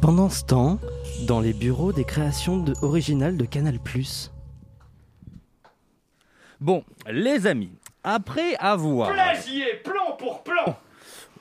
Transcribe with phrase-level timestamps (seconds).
[0.00, 0.78] Pendant ce temps,
[1.26, 3.78] dans les bureaux des créations de- originales de Canal+.
[6.60, 7.72] Bon, les amis,
[8.04, 10.76] après avoir Plagier, plan pour plan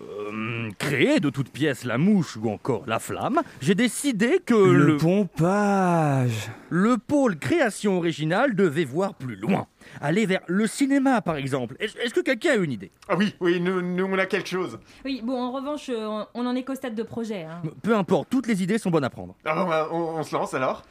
[0.01, 4.85] euh, créé de toutes pièces la mouche ou encore la flamme, j'ai décidé que Le,
[4.85, 9.67] le, pompage le pôle création originale devait voir plus loin.
[10.01, 11.75] Aller vers le cinéma, par exemple.
[11.79, 12.91] Est-ce que quelqu'un a une idée?
[13.07, 14.77] Ah oui, oui, nous, nous on a quelque chose.
[15.05, 17.43] Oui, bon, en revanche, euh, on en est qu'au stade de projet.
[17.43, 17.61] hein.
[17.81, 19.35] Peu importe, toutes les idées sont bonnes à prendre.
[19.45, 20.83] Ah bon, bah, on, on se lance alors?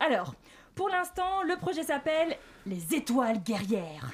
[0.00, 0.34] Alors,
[0.74, 2.36] pour l'instant, le projet s'appelle
[2.66, 4.12] Les Étoiles Guerrières.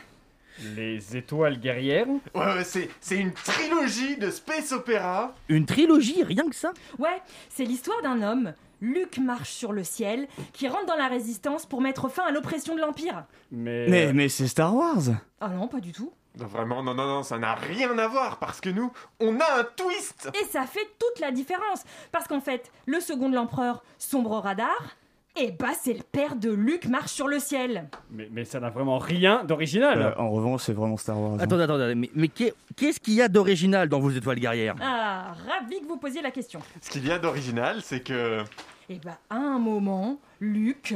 [0.77, 5.35] Les étoiles guerrières Ouais, ouais, c'est, c'est une trilogie de space opéra.
[5.49, 6.73] Une trilogie, rien que ça?
[6.99, 11.67] Ouais, c'est l'histoire d'un homme, Luc marche sur le ciel, qui rentre dans la résistance
[11.67, 13.25] pour mettre fin à l'oppression de l'Empire.
[13.51, 13.87] Mais.
[13.89, 15.03] Mais, euh, mais c'est Star Wars
[15.41, 16.13] Ah non, pas du tout.
[16.39, 19.61] Non, vraiment, non, non, non, ça n'a rien à voir parce que nous, on a
[19.61, 21.83] un twist Et ça fait toute la différence.
[22.13, 24.97] Parce qu'en fait, le second de l'empereur, Sombre Radar,
[25.37, 27.89] et bah c'est le père de Luc marche sur le ciel.
[28.11, 31.35] mais, mais ça n'a vraiment rien d'original Euh, En revanche, c'est vraiment Star Wars.
[31.35, 31.39] hein.
[31.41, 34.75] Attendez, attendez, mais, mais qu'est- qu'est-ce qu'il y a d'original dans vos étoiles guerrières?
[34.83, 36.61] Ah, ravi que vous posiez la question.
[36.81, 38.43] Ce qu'il y a d'original, c'est que.
[38.89, 40.95] Et bah à un moment, Luc...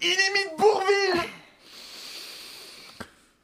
[0.00, 1.28] Il imite Bourville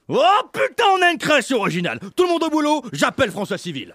[0.09, 0.22] Oh
[0.53, 3.94] putain, on a une création originale Tout le monde au boulot, j'appelle François Civil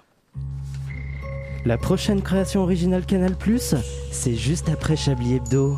[1.65, 3.35] La prochaine création originale Canal+,
[4.11, 5.77] c'est juste après Chablis Hebdo.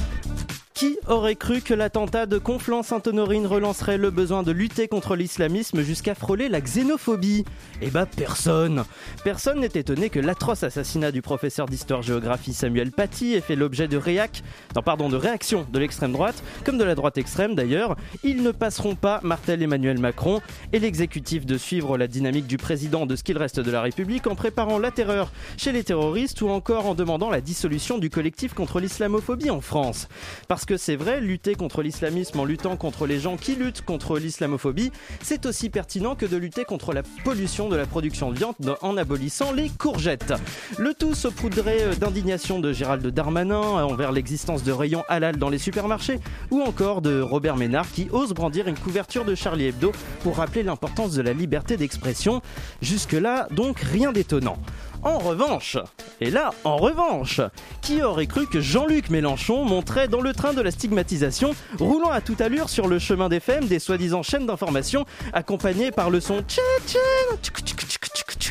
[0.81, 6.15] Qui aurait cru que l'attentat de Conflans-Sainte-Honorine relancerait le besoin de lutter contre l'islamisme jusqu'à
[6.15, 7.45] frôler la xénophobie?
[7.83, 8.83] Eh bah personne
[9.23, 13.95] Personne n'est étonné que l'atroce assassinat du professeur d'histoire-géographie Samuel Paty ait fait l'objet de
[13.95, 14.41] réac,
[14.75, 17.95] non, pardon, de réactions de l'extrême droite, comme de la droite extrême d'ailleurs.
[18.23, 20.41] Ils ne passeront pas, Martel Emmanuel Macron
[20.73, 24.25] et l'exécutif de suivre la dynamique du président de ce qu'il reste de la République
[24.25, 28.55] en préparant la terreur chez les terroristes ou encore en demandant la dissolution du collectif
[28.55, 30.07] contre l'islamophobie en France.
[30.47, 34.19] Parce que c'est vrai, lutter contre l'islamisme en luttant contre les gens qui luttent contre
[34.19, 38.55] l'islamophobie, c'est aussi pertinent que de lutter contre la pollution de la production de viande
[38.81, 40.33] en abolissant les courgettes.
[40.77, 46.19] Le tout saupoudré d'indignation de Gérald Darmanin envers l'existence de rayons halal dans les supermarchés
[46.49, 49.91] ou encore de Robert Ménard qui ose brandir une couverture de Charlie Hebdo
[50.23, 52.41] pour rappeler l'importance de la liberté d'expression.
[52.81, 54.57] Jusque-là, donc rien d'étonnant.
[55.03, 55.77] En revanche,
[56.19, 57.41] et là, en revanche,
[57.81, 62.21] qui aurait cru que Jean-Luc Mélenchon monterait dans le train de la stigmatisation, roulant à
[62.21, 66.41] toute allure sur le chemin des femmes des soi-disant chaînes d'information, accompagné par le son
[66.41, 68.50] tchétchène, tchuk,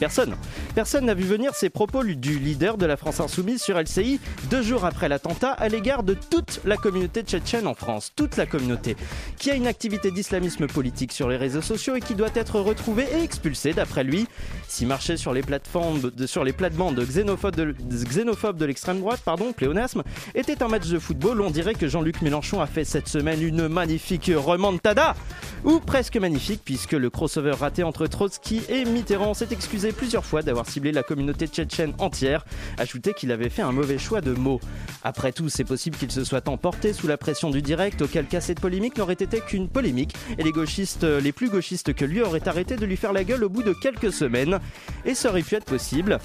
[0.00, 0.34] Personne,
[0.74, 4.18] personne n'a vu venir ces propos du leader de la France Insoumise sur LCI
[4.48, 8.46] deux jours après l'attentat à l'égard de toute la communauté tchétchène en France, toute la
[8.46, 8.96] communauté,
[9.36, 13.08] qui a une activité d'islamisme politique sur les réseaux sociaux et qui doit être retrouvée
[13.14, 14.26] et expulsée d'après lui.
[14.68, 17.74] Si marcher sur les plateformes, sur les plates-bandes xénophobes de,
[18.06, 20.02] xénophobes de l'extrême droite, pardon, pléonasme,
[20.34, 23.68] était un match de football, on dirait que Jean-Luc Mélenchon a fait cette semaine une
[23.68, 25.14] magnifique remontada,
[25.64, 30.68] ou presque magnifique, puisque le crossover entre Trotsky et Mitterrand s'est excusé plusieurs fois d'avoir
[30.68, 32.44] ciblé la communauté tchétchène entière,
[32.78, 34.60] ajouté qu'il avait fait un mauvais choix de mots.
[35.04, 38.40] Après tout, c'est possible qu'il se soit emporté sous la pression du direct, auquel cas
[38.40, 42.48] cette polémique n'aurait été qu'une polémique, et les gauchistes, les plus gauchistes que lui auraient
[42.48, 44.58] arrêté de lui faire la gueule au bout de quelques semaines,
[45.04, 46.18] et ça aurait pu être possible.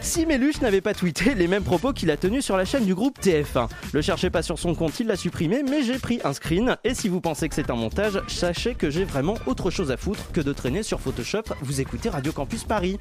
[0.00, 2.94] Si Méluche n'avait pas tweeté les mêmes propos qu'il a tenus sur la chaîne du
[2.94, 3.68] groupe TF1.
[3.92, 6.76] Le cherchez pas sur son compte, il l'a supprimé, mais j'ai pris un screen.
[6.84, 9.96] Et si vous pensez que c'est un montage, sachez que j'ai vraiment autre chose à
[9.96, 11.42] foutre que de traîner sur Photoshop.
[11.62, 12.98] Vous écoutez Radio Campus Paris.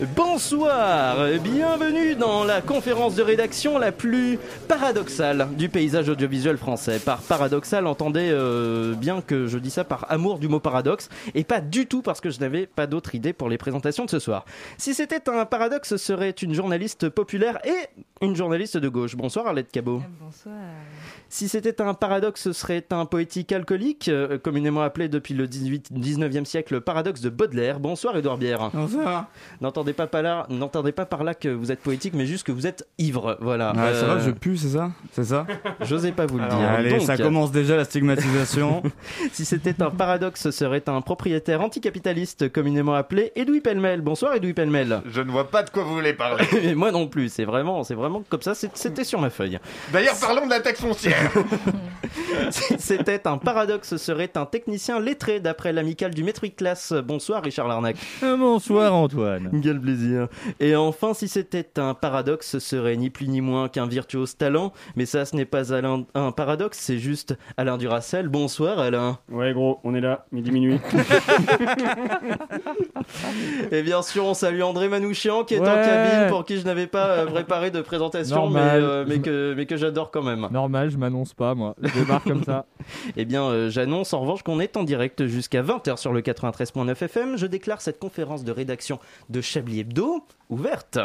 [0.00, 6.98] Bonsoir, bienvenue dans la conférence de rédaction la plus paradoxale du paysage audiovisuel français.
[6.98, 11.44] Par paradoxal, entendez euh, bien que je dis ça par amour du mot paradoxe et
[11.44, 14.18] pas du tout parce que je n'avais pas d'autre idée pour les présentations de ce
[14.18, 14.46] soir.
[14.78, 19.14] Si c'était un paradoxe, ce serait une journaliste populaire et une journaliste de gauche.
[19.14, 20.02] Bonsoir Arlette Cabot.
[20.20, 20.54] Bonsoir.
[21.34, 25.90] Si c'était un paradoxe, ce serait un poétique alcoolique, euh, communément appelé depuis le 18,
[25.90, 27.80] 19e siècle le paradoxe de Baudelaire.
[27.80, 28.68] Bonsoir Edouard Bière.
[28.74, 29.28] Bonsoir.
[29.62, 32.52] N'entendez pas, par là, n'entendez pas par là que vous êtes poétique, mais juste que
[32.52, 33.38] vous êtes ivre.
[33.40, 33.72] Voilà.
[33.74, 34.90] Ça Euh, va, je pue, c'est ça?
[35.12, 35.46] C'est ça?
[35.80, 36.68] J'osais pas vous le Alors, dire.
[36.68, 38.82] Allez, Donc, ça commence déjà la stigmatisation.
[39.32, 44.02] Si c'était un paradoxe, ce serait un propriétaire anticapitaliste communément appelé Edoui Pellemel.
[44.02, 45.00] Bonsoir Edoui Pellemel.
[45.06, 46.44] Je ne vois pas de quoi vous voulez parler.
[46.62, 49.58] Et moi non plus, c'est vraiment, c'est vraiment comme ça, c'était sur ma feuille.
[49.94, 51.21] D'ailleurs, parlons de la taxe foncière.
[52.50, 56.92] Si c'était un paradoxe, ce serait un technicien lettré d'après l'amicale du Metric Class.
[56.92, 57.96] Bonsoir Richard Larnac.
[58.22, 59.60] Euh, Bonsoir Antoine.
[59.62, 60.28] Quel plaisir.
[60.60, 64.72] Et enfin, si c'était un paradoxe, ce serait ni plus ni moins qu'un virtuose talent.
[64.96, 68.28] Mais ça, ce n'est pas Alain- un paradoxe, c'est juste Alain Duracel.
[68.28, 69.18] Bonsoir Alain.
[69.30, 70.78] Ouais, gros, on est là, midi minuit.
[73.70, 75.82] Et bien sûr, on salue André Manouchian qui est en Ouais.
[75.86, 79.64] cabine pour qui je n'avais pas euh, préparé de présentation, mais, euh, mais que, mais
[79.66, 80.48] que j'adore quand même.
[80.50, 80.96] Normal, je
[81.36, 81.74] pas, moi.
[81.82, 82.66] Je débarque comme ça.
[83.16, 86.90] Eh bien, euh, j'annonce en revanche qu'on est en direct jusqu'à 20h sur le 93.9
[87.04, 87.36] FM.
[87.36, 88.98] Je déclare cette conférence de rédaction
[89.30, 90.98] de Chablis Hebdo ouverte.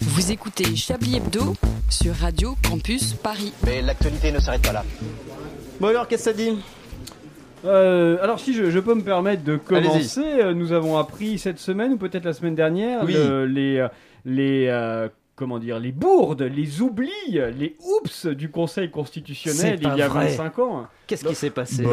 [0.00, 1.54] Vous écoutez Chablis Hebdo
[1.88, 3.52] sur Radio Campus Paris.
[3.64, 4.84] Mais l'actualité ne s'arrête pas là.
[5.80, 6.58] Bon alors, qu'est-ce que ça dit?
[7.64, 11.58] Euh, alors si je, je peux me permettre de commencer, euh, nous avons appris cette
[11.58, 13.12] semaine ou peut-être la semaine dernière Oui.
[13.12, 13.86] le- les
[14.24, 15.08] les euh,
[15.40, 20.36] comment dire les bourdes, les oublis, les oups du Conseil constitutionnel il y a vrai.
[20.36, 20.86] 25 ans.
[21.10, 21.84] Qu'est-ce qui s'est passé.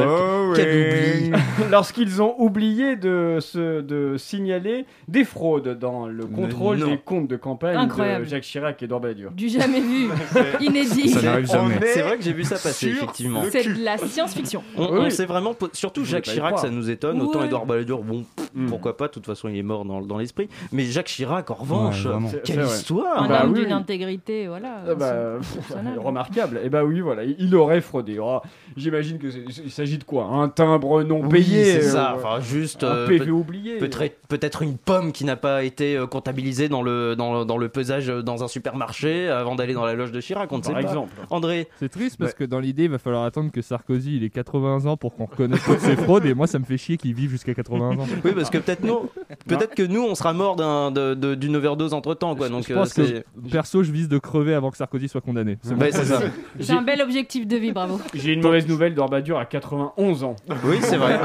[0.56, 1.32] Quel oubli
[1.72, 6.88] Lorsqu'ils ont oublié de, se, de signaler des fraudes dans le contrôle non.
[6.88, 8.26] des comptes de campagne Incroyable.
[8.26, 9.32] de Jacques Chirac et Dorbadur.
[9.32, 10.08] Du jamais vu.
[10.62, 11.10] Inédit.
[11.10, 11.76] Ça n'arrive jamais.
[11.78, 13.42] est C'est vrai que j'ai vu ça passer, effectivement.
[13.52, 14.62] C'est de la science-fiction.
[14.76, 15.00] On, Oui.
[15.06, 17.20] on sait vraiment, surtout Jacques Chirac, ça nous étonne.
[17.22, 17.44] Autant.
[17.44, 18.24] Edouard Balladur, bon,
[18.54, 18.68] Hmm.
[18.68, 20.48] pourquoi pas, de toute façon il est mort dans, dans l'esprit.
[20.72, 24.82] Mais Jacques Chirac, en revanche, Ouais, quelle histoire Un bah homme oui, d'une intégrité, voilà.
[24.90, 25.34] Ah bah,
[25.98, 26.60] remarquable.
[26.64, 28.18] Et bah oui, voilà, il il aurait fraudé.
[28.20, 28.42] Oh,
[28.76, 32.14] J'imagine que c'est- il s'agit de quoi Un timbre non Oui, payé c'est euh, ça.
[32.18, 33.78] Enfin, juste Un euh, PV peut- oublié.
[33.78, 37.58] peut-être peut-être une pomme qui n'a pas été euh, comptabilisée dans le dans, le- dans
[37.58, 40.52] le pesage euh, dans un supermarché avant d'aller dans la loge de Chirac.
[40.52, 40.88] On ne sait Par pas.
[40.88, 41.14] exemple.
[41.30, 44.30] André, C'est triste parce que dans l'idée, il va falloir attendre que Sarkozy il ait
[44.30, 46.26] 80 ans pour qu'on reconnaisse toutes ses fraudes.
[46.26, 48.06] Et moi, ça me fait chier qu'il vive jusqu'à 80 ans.
[48.26, 49.10] oui, parce que peut-être nous,
[49.48, 52.50] peut-être que nous, on sera mort d'un- de- de- d'une overdose entre temps, quoi.
[52.50, 53.24] Donc je euh, pense c'est.
[53.44, 55.58] que perso, je vise de crever avant que Sarkozy soit condamné.
[55.62, 55.98] C'est Ouais, bon.
[55.98, 56.22] c'est ça.
[56.60, 58.00] C'est un bel objectif de vie, bravo.
[58.14, 60.36] J'ai une mauvaise nouvelle, Dorbadur a 91 ans.
[60.64, 61.20] Oui, c'est vrai.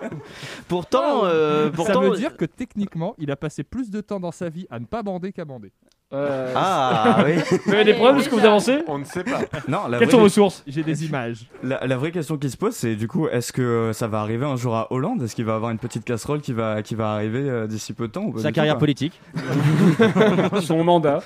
[0.68, 2.00] pourtant, euh, Ça pourtant.
[2.02, 4.84] veut dire que techniquement, il a passé plus de temps dans sa vie à ne
[4.84, 5.72] pas bander qu'à bander.
[6.12, 7.34] Euh, Ah oui.
[7.66, 9.40] Vous avez des preuves de ce que vous avancez On ne sait pas.
[9.68, 10.62] Non, la Quelles sont vraie, vos sources?
[10.66, 11.46] J'ai des images.
[11.62, 14.20] la, la vraie question qui se pose, c'est du coup, est-ce que euh, ça va
[14.20, 15.22] arriver un jour à Hollande?
[15.22, 18.08] Est-ce qu'il va avoir une petite casserole qui va, qui va arriver euh, d'ici peu
[18.08, 19.20] de temps ou pas Sa tout, carrière quoi politique.
[20.62, 21.20] Son mandat.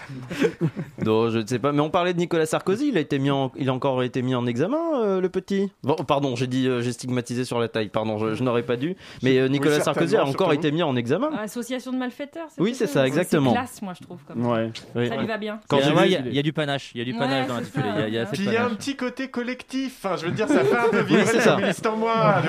[1.02, 1.72] Non, je ne sais pas.
[1.72, 2.88] Mais on parlait de Nicolas Sarkozy.
[2.88, 5.70] Il a été mis en, il a encore été mis en examen, euh, le petit.
[5.82, 7.88] Bon, pardon, j'ai dit, euh, j'ai stigmatisé sur la taille.
[7.88, 8.96] Pardon, je, je n'aurais pas dû.
[9.22, 11.30] Mais euh, Nicolas Sarkozy a certainement, encore été mis en examen.
[11.42, 12.48] Association de malfaiteurs.
[12.58, 13.52] Oui, c'est ça, exactement.
[13.52, 14.19] C'est classe, moi, je trouve.
[14.28, 14.70] Comme Ouais.
[14.94, 15.09] Oui.
[15.09, 15.17] ça.
[15.17, 15.61] lui va bien.
[15.69, 16.91] Quand Il y a- il y, a- du panache.
[16.94, 17.85] Il y a du Ouais, panache dans l'intitulé.
[17.94, 19.29] Il y a- il y a assez Puis de il y a un petit côté
[19.29, 19.97] collectif.
[20.05, 22.43] Enfin, je veux dire, ça fait un peu vibrer la milice en moi.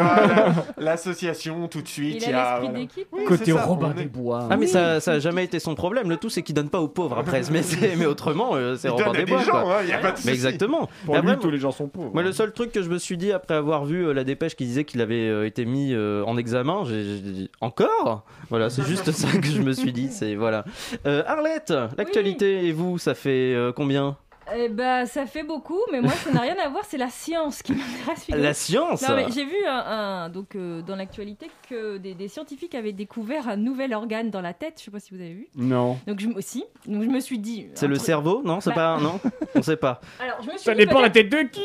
[0.77, 2.23] L'association, tout de suite.
[2.25, 3.07] Il y a l'esprit d'équipe.
[3.11, 4.47] Oui, Côté Robin des Bois.
[4.49, 6.09] Ah mais ça, ça a jamais été son problème.
[6.09, 7.41] Le tout c'est qu'il donne pas aux pauvres après.
[7.51, 9.41] Mais, c'est- mais autrement, euh, c'est Robin des Bois.
[9.51, 10.29] hein, il y a pas de Mais souci.
[10.29, 10.89] exactement.
[11.05, 12.11] Pour lui, tous les gens sont pauvres.
[12.13, 14.55] Moi, le seul truc que je me suis dit après avoir vu euh, la dépêche
[14.55, 18.23] qui disait qu'il avait euh, été mis en examen, j'ai dit encore?
[18.49, 20.09] Voilà, c'est juste ça que je me suis dit.
[20.11, 20.65] C'est voilà.
[21.05, 21.73] Arlette,
[22.19, 24.17] l'actualité et vous, ça fait euh, combien?
[24.55, 26.83] Eh bah, ça fait beaucoup, mais moi, ça n'a rien à voir.
[26.87, 28.27] C'est la science qui m'intéresse.
[28.29, 29.01] La science?
[29.01, 32.91] Non, mais j'ai vu un, un- donc euh, dans l'actualité que des, des scientifiques avaient
[32.93, 34.75] découvert un nouvel organe dans la tête.
[34.77, 35.47] Je sais pas si vous avez vu.
[35.55, 35.97] Non.
[36.05, 37.67] Donc je, aussi, donc je me suis dit.
[37.73, 39.19] C'est le truc- cerveau, non C'est Bah- pas non
[39.55, 39.99] On sait pas.
[40.19, 41.63] Alors je me suis Ça dit dépend la tête de qui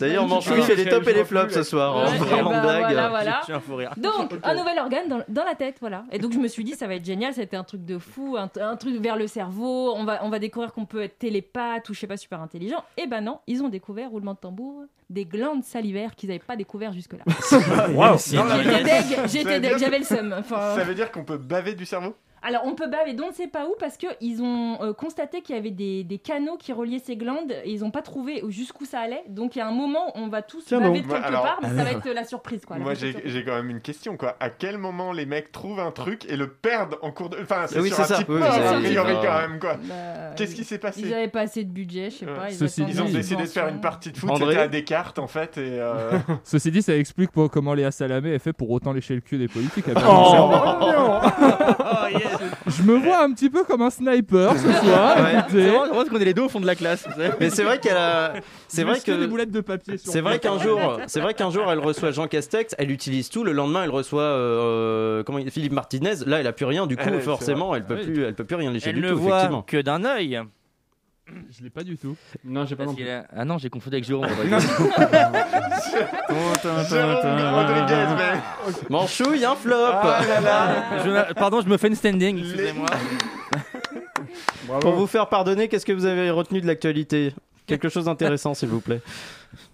[0.00, 1.96] D'ailleurs, Manchou, il fait les tops et les flops ce soir.
[1.96, 2.06] En
[2.42, 2.98] parlant de rire.
[3.96, 6.04] Donc, un nouvel organe dans, dans la tête, voilà.
[6.10, 8.36] Et donc, je me suis dit, ça va être génial, c'était un truc de fou,
[8.36, 9.94] un, un truc vers le cerveau.
[9.94, 12.82] On va, on va découvrir qu'on peut être télépathe ou je sais pas, super intelligent.
[12.96, 16.56] Et ben non, ils ont découvert, roulement de tambour, des glandes salivaires qu'ils n'avaient pas
[16.56, 17.22] découvert jusque-là.
[18.56, 20.34] Mais- J'étais deg, Ça j'étais veut deg, dire- j'avais le seum.
[20.38, 22.14] Enfin, Ça veut dire qu'on peut baver du cerveau?
[22.44, 25.56] Alors, on peut baver d'on ne sait pas où parce qu'ils ont euh, constaté qu'il
[25.56, 28.84] y avait des, des canaux qui reliaient ces glandes et ils n'ont pas trouvé jusqu'où
[28.84, 29.24] ça allait.
[29.28, 31.42] Donc, il y a un moment, on va tous Tiens baver de quelque Ouais, alors-
[31.42, 32.64] part, mais ça va être la surprise.
[32.66, 34.36] Quoi, la Moi, j'ai quand même une question, quoi.
[34.40, 37.38] À quel moment les mecs trouvent un truc et le perdent en cours de...
[37.42, 38.18] Enfin, c'est Oui, sur un ça.
[38.18, 39.74] petit Oui, a priori, c'est- quand même, quoi.
[39.82, 39.94] Bah,
[40.36, 42.34] Qu'est-ce qui s'est Ils passé n'avaient pas assez de budget, je sais Ouais.
[42.34, 42.50] pas.
[42.50, 45.26] Ils, Ceci Ils ont décidé de faire une partie de foot, c'était à Descartes, en
[45.28, 45.78] fait, et...
[45.80, 49.20] euh, Ceci dit, ça explique pour- comment Léa Salamé est fait pour autant lécher le
[49.22, 49.86] cul des politiques.
[50.06, 51.20] Oh.
[52.76, 55.16] Je me vois un petit peu comme un sniper ce soir.
[55.18, 55.42] Ouais.
[55.50, 57.06] C'est vrai qu'on est les deux au fond de la classe.
[57.40, 58.34] Mais c'est vrai qu'elle a.
[58.68, 59.26] C'est vrai des que.
[59.26, 62.74] boulettes de papier C'est vrai qu'un jour, c'est vrai qu'un jour, elle reçoit Jean Castex,
[62.78, 63.44] elle utilise tout.
[63.44, 66.14] Le lendemain, elle reçoit euh, comment il- Philippe Martinez.
[66.26, 66.86] Là, elle a plus rien.
[66.86, 68.04] Du coup, Ouais, c'est forcément, elle peut Oui.
[68.12, 69.18] plus, elle peut plus rien lécher Elle du ne tout.
[69.18, 69.62] voit Effectivement.
[69.62, 70.40] que d'un œil.
[71.26, 72.16] Je l'ai pas du tout.
[72.44, 74.26] Non, j'ai pas a- Ah non, j'ai confondu avec Jérôme.
[76.88, 78.40] Jérôme Rodriguez, mais...
[78.90, 79.74] Manchouille, un flop.
[79.74, 81.02] Ah là là.
[81.04, 82.38] Je me- Pardon, je me fais une standing.
[82.38, 82.86] Excusez-moi.
[84.80, 87.32] Pour vous faire pardonner, qu'est-ce que vous avez retenu de l'actualité?
[87.66, 89.00] Quelque chose d'intéressant, s'il vous plaît.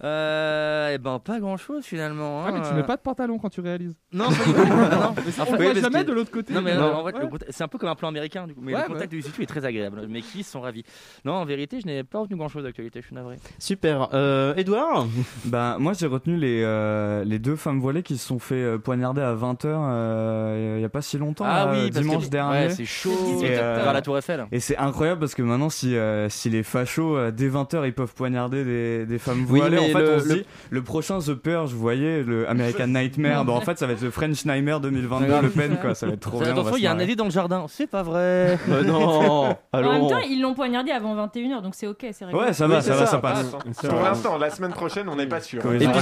[0.03, 2.43] Euh, eh ben, pas grand chose finalement.
[2.45, 2.73] Ah, mais tu hein.
[2.75, 3.95] mets pas de pantalon quand tu réalises.
[4.13, 4.59] Non, pas du tout.
[4.59, 4.81] Non, non.
[4.81, 5.15] En
[5.47, 6.53] On voit jamais que- de l'autre côté.
[6.53, 6.83] Non mais Non.
[6.83, 7.29] euh, en fait, Ouais.
[7.49, 9.43] c'est un peu comme un plan américain du coup, mais Ouais, le contact du situ
[9.43, 10.05] est très agréable.
[10.07, 10.83] Mes qui sont ravis.
[11.25, 13.37] Non, en vérité, je n'ai pas retenu grand chose d'actualité, je suis navré.
[13.59, 14.09] Super.
[14.13, 15.07] Euh, Edouard
[15.45, 18.77] Bah, moi j'ai retenu les, euh, les deux femmes voilées qui se sont fait euh,
[18.77, 22.67] poignarder à 20h il y a pas si longtemps, ah là, oui, dimanche que- dernier.
[22.67, 23.11] Ouais, c'est chaud.
[23.41, 24.45] Et, euh, vers la Tour Eiffel.
[24.51, 27.93] Et c'est incroyable parce que maintenant, si, euh, si les fachos, euh, dès 20h, ils
[27.93, 30.45] peuvent poignarder des, des femmes Oui, voilées, en mais fait, le- on se le- dit,
[30.69, 34.01] le prochain The Purge, vous voyez, le American Nightmare, bah, en fait, ça va être
[34.01, 36.51] le French Nightmare 2022, Le Pen, quoi, ça va être trop bien.
[36.51, 37.65] Attention, il y a un nazi dans le jardin.
[37.69, 38.57] C'est pas vrai.
[38.69, 39.55] Euh, Non.
[39.73, 42.45] En même temps, ils l'ont poignardé avant 21h, donc c'est ok, c'est rigolo.
[42.45, 43.11] Ouais, ça va, ça va, ça.
[43.11, 43.55] ça passe.
[43.83, 45.61] Pour l'instant, la semaine prochaine, on n'est pas sûr.
[45.73, 46.01] Et puis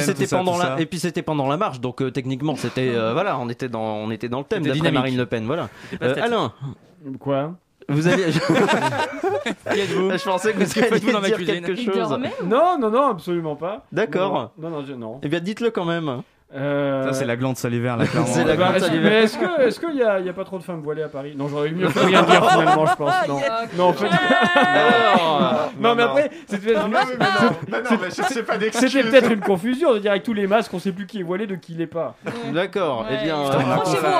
[0.00, 0.76] c'était, pendant la, ça.
[0.80, 3.80] et puis c'était pendant la marche, donc euh, techniquement c'était, euh, voilà, on était dans,
[3.82, 4.90] on était dans le thème d'après.
[4.92, 5.68] Marine Le Pen, voilà.
[6.02, 6.14] Euh.
[6.22, 6.52] Alain,
[7.18, 7.54] Quoi?
[7.90, 12.08] Vous allez, je, pensais que vous que alliez faites-vous dans ma dire cuisine quelque chose.
[12.08, 13.84] dormait Non, non, non, absolument pas.
[13.92, 14.52] D'accord.
[14.58, 15.20] Non, non, je- non.
[15.22, 16.22] Eh bien, dites-le quand même.
[16.52, 18.26] Euh, Ça, c'est la glande salivaire, là, clairement.
[18.32, 19.10] C'est la bah, est-ce- salivaire.
[19.10, 21.04] mais est-ce que est-ce qu'il y a, il y a pas trop de femmes voilées
[21.04, 21.34] à Paris?
[21.36, 23.28] Non, j'aurais eu mieux fait rien dire finalement, je pense.
[23.28, 23.40] Non,
[23.76, 24.08] non, en fait,
[25.80, 28.90] non, mais après, c'était Non, mais mais non, mais non, mais je sais pas d'excuse.
[28.90, 31.22] c'était peut-être une confusion de dire avec tous les masques, on sait plus qui est
[31.22, 32.16] voilé de qui l'est pas.
[32.52, 33.06] D'accord.
[33.10, 33.48] Eh bien, euh,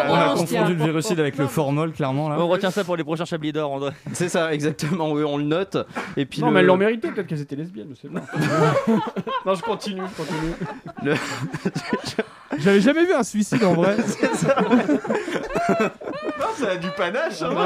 [0.09, 2.37] On a, on confondu le virucide avec le formol, clairement, là.
[2.39, 3.91] On retient ça pour les prochains Chablis d'or, André.
[4.13, 5.11] c'est ça, exactement.
[5.11, 5.77] Oui, on le note.
[6.17, 8.21] Et puis non, mais elles l'ont mérité, peut-être qu'elles étaient lesbiennes, je sais pas.
[9.47, 11.17] non, je continue, je continue.
[12.59, 13.97] J'avais jamais vu un suicide en vrai.
[16.61, 17.43] Ça a du panache.
[17.43, 17.51] hein.
[17.51, 17.57] Ouais,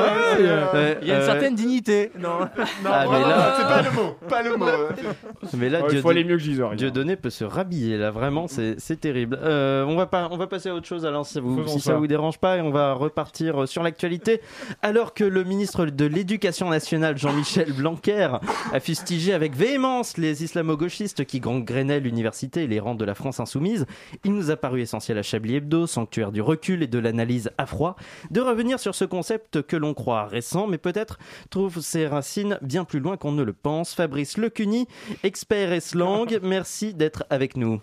[0.40, 2.10] Euh, Euh, Il y a une euh, certaine dignité.
[2.18, 2.38] Non.
[2.84, 4.16] Non, Ah, mais non, là- c'est pas le mot.
[4.28, 4.66] Pas le mot.
[4.66, 4.88] euh.
[5.56, 6.74] Mais là, il Dieu, faut aller mieux que Gisors.
[6.74, 9.38] Dieudonné peut se rhabiller là, vraiment, c'est c'est terrible.
[9.42, 11.94] Euh, on va pas, on va passer à autre chose alors si, vous, si ça.
[11.94, 14.40] vous dérange pas et on va repartir sur l'actualité.
[14.82, 18.28] Alors que le ministre de l'Éducation nationale Jean-Michel Blanquer
[18.72, 23.40] a fustigé avec véhémence les islamo-gauchistes qui gangrénaient l'université et les rangs de la France
[23.40, 23.86] insoumise,
[24.24, 27.66] il nous a paru essentiel à Chablis Hebdo, sanctuaire du recul et de l'analyse à
[27.66, 27.96] froid,
[28.30, 31.18] de revenir sur ce concept que l'on croit récent, mais peut-être
[31.50, 33.94] trouve ses racines bien plus loin qu'on ne le pense.
[33.94, 34.88] Fabrice Lecuny,
[35.22, 37.80] expert et slang, merci d'être avec nous.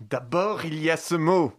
[0.00, 1.52] D'abord, il y a ce mot.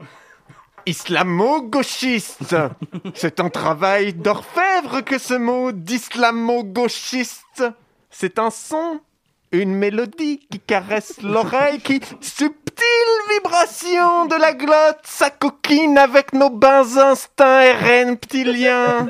[0.86, 2.56] Islamo-gauchiste.
[3.14, 7.64] C'est un travail d'orfèvre que ce mot d'islamo-gauchiste.
[8.10, 9.00] C'est un son,
[9.52, 12.02] une mélodie qui caresse l'oreille, qui,
[13.30, 19.08] vibration de la glotte, s'acoquine avec nos bains instincts reptiliens.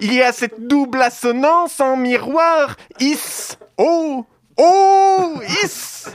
[0.00, 4.24] Il y a cette double assonance en miroir, is, oh,
[4.56, 6.06] oh, is,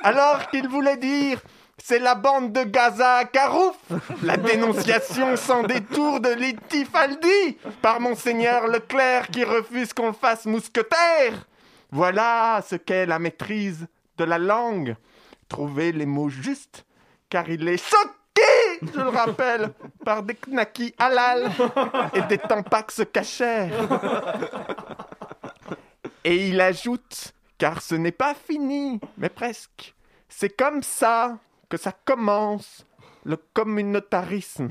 [0.02, 1.38] Alors qu'il voulait dire
[1.82, 3.76] c'est la bande de Gaza à Carouf,
[4.22, 11.46] la dénonciation sans détour de Litifaldi par Monseigneur Leclerc qui refuse qu'on le fasse mousquetaire.
[11.90, 13.86] Voilà ce qu'est la maîtrise
[14.18, 14.96] de la langue.
[15.48, 16.84] Trouver les mots justes
[17.28, 19.72] car il est choqué, je le rappelle,
[20.04, 21.50] par des knackis halal
[22.14, 23.70] et des tampax cachers.
[26.24, 29.94] Et il ajoute, car ce n'est pas fini, mais presque.
[30.28, 31.38] C'est comme ça
[31.70, 32.84] que ça commence,
[33.24, 34.70] le communautarisme.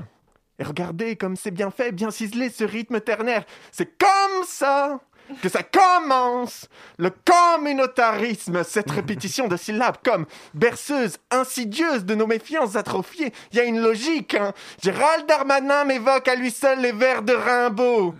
[0.60, 3.44] Et regardez comme c'est bien fait, bien ciselé ce rythme ternaire.
[3.72, 5.00] C'est comme ça
[5.42, 12.76] que ça commence le communautarisme, cette répétition de syllabes comme berceuse insidieuse de nos méfiances
[12.76, 13.32] atrophiées.
[13.52, 14.34] Il y a une logique.
[14.34, 14.52] Hein.
[14.82, 18.14] Gérald Darmanin m'évoque à lui seul les vers de Rimbaud.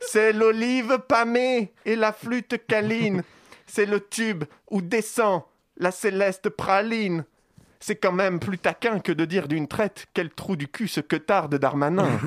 [0.00, 3.22] C'est l'olive pâmée et la flûte câline.
[3.66, 5.42] C'est le tube où descend
[5.76, 7.24] la céleste praline.
[7.86, 11.00] C'est quand même plus taquin que de dire d'une traite quel trou du cul ce
[11.00, 12.18] que tarde Darmanin.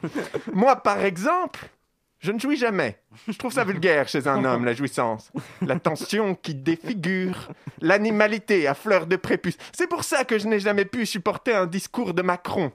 [0.52, 1.70] Moi, par exemple,
[2.18, 3.00] je ne jouis jamais.
[3.26, 5.32] Je trouve ça vulgaire chez un homme, la jouissance.
[5.62, 7.48] La tension qui défigure,
[7.80, 9.56] l'animalité à fleur de prépuce.
[9.72, 12.70] C'est pour ça que je n'ai jamais pu supporter un discours de Macron.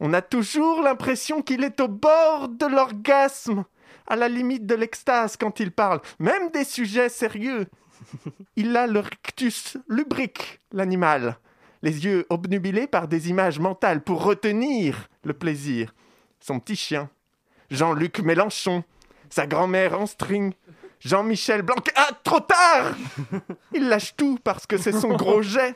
[0.00, 3.66] On a toujours l'impression qu'il est au bord de l'orgasme,
[4.06, 7.66] à la limite de l'extase quand il parle, même des sujets sérieux.
[8.56, 11.36] Il a le rictus lubrique, l'animal,
[11.84, 15.94] les yeux obnubilés par des images mentales pour retenir le plaisir.
[16.40, 17.10] Son petit chien,
[17.70, 18.84] Jean-Luc Mélenchon,
[19.28, 20.54] sa grand-mère en string,
[21.00, 21.92] Jean-Michel Blanquer.
[21.94, 22.94] Ah, trop tard
[23.74, 25.74] Il lâche tout parce que c'est son gros jet.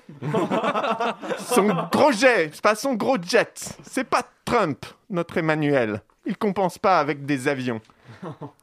[1.41, 3.77] Son gros jet, c'est pas son gros jet.
[3.83, 6.01] C'est pas Trump, notre Emmanuel.
[6.25, 7.83] Il compense pas avec des avions.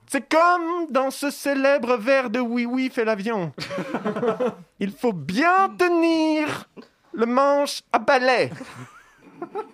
[0.07, 3.53] C'est comme dans ce célèbre vers de Oui Oui fait l'avion.
[4.79, 6.67] Il faut bien tenir
[7.15, 8.51] le manche à balai.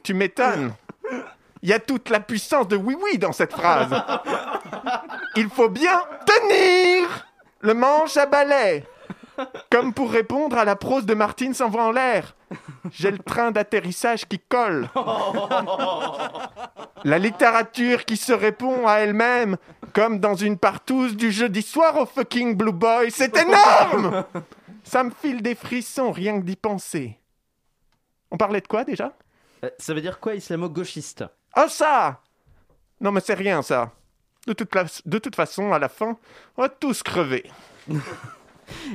[0.03, 0.73] Tu m'étonnes.
[1.61, 3.89] Il y a toute la puissance de oui oui dans cette phrase.
[5.35, 7.27] Il faut bien tenir
[7.61, 8.85] le manche à balai.
[9.69, 12.35] Comme pour répondre à la prose de Martine s'envoie en l'air.
[12.91, 14.89] J'ai le train d'atterrissage qui colle.
[17.03, 19.57] La littérature qui se répond à elle-même,
[19.93, 23.09] comme dans une partouze du jeudi soir au fucking Blue Boy.
[23.09, 24.25] C'est énorme
[24.83, 27.20] Ça me file des frissons rien que d'y penser.
[28.31, 29.13] On parlait de quoi déjà?
[29.63, 31.25] Euh, Ça veut dire quoi islamo-gauchiste?
[31.57, 32.21] Oh ça
[32.99, 33.91] Non mais c'est rien ça.
[34.47, 36.17] De toute, la- de toute façon, à la fin,
[36.57, 37.45] on va tous crever.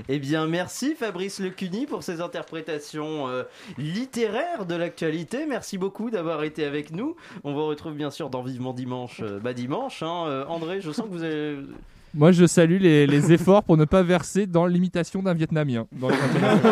[0.09, 3.43] Eh bien, merci Fabrice Lecuny pour ces interprétations euh,
[3.77, 5.45] littéraires de l'actualité.
[5.45, 7.15] Merci beaucoup d'avoir été avec nous.
[7.45, 10.03] On vous retrouve bien sûr dans Vivement Dimanche, euh, bah dimanche.
[10.03, 10.25] hein.
[10.29, 11.59] Euh, André, je sens que vous avez...
[12.15, 15.87] Moi, je salue les, les efforts pour ne pas verser dans l'imitation d'un Vietnamien.
[15.93, 16.71] dans les interviews.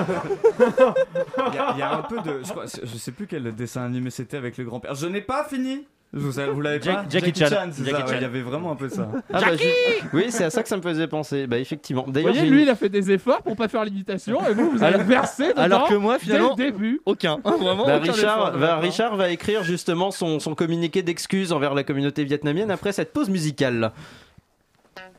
[0.58, 2.40] Il y, a- il y a un peu de.
[2.42, 4.94] Je, crois- je sais plus quel dessin animé c'était avec le grand-père.
[4.94, 7.46] Je n'ai pas fini Vous, vous l'avez pas Jack- Jackie Chan.
[7.72, 8.14] c'est Jackie ça, ouais, Chan.
[8.16, 9.06] Il y avait vraiment un peu ça.
[9.34, 11.46] Ah, bah, je- Oui, c'est à ça que ça me faisait penser.
[11.46, 12.04] Bah effectivement.
[12.06, 14.54] Vous D'ailleurs, voyez, j'ai lui, il a fait des efforts pour pas faire l'imitation et
[14.54, 17.00] vous, vous avez Alors- versé dedans alors que moi, finalement, dès le début.
[17.04, 17.36] Aucun.
[17.44, 18.76] Vraiment Bah, aucun Richard, effort, va.
[18.78, 23.28] Richard va écrire justement son, son communiqué d'excuses envers la communauté vietnamienne après cette pause
[23.28, 23.92] musicale.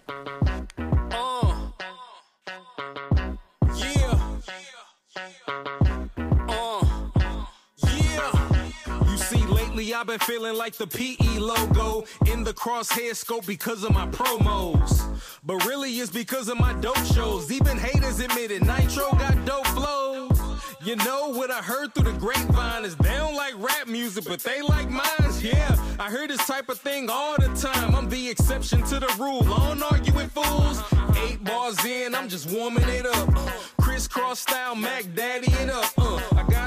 [0.07, 0.15] Yeah.
[6.47, 6.85] Uh,
[7.87, 9.09] yeah.
[9.09, 13.83] You see, lately I've been feeling like the PE logo in the crosshair scope because
[13.83, 15.01] of my promos.
[15.43, 17.51] But really, it's because of my dope shows.
[17.51, 18.61] Even haters admit it.
[18.63, 20.34] Nitro got dope flows.
[20.85, 24.39] You know what I heard through the grapevine is they don't like rap music, but
[24.41, 25.31] they like mine.
[25.41, 27.95] Yeah, I hear this type of thing all the time.
[27.95, 29.41] I'm the exception to the rule.
[29.51, 30.83] I don't argue with fools.
[31.23, 33.33] Eight bars in, I'm just warming it up.
[33.81, 35.91] Crisscross style, Mac Daddy it up.
[35.97, 36.19] Uh,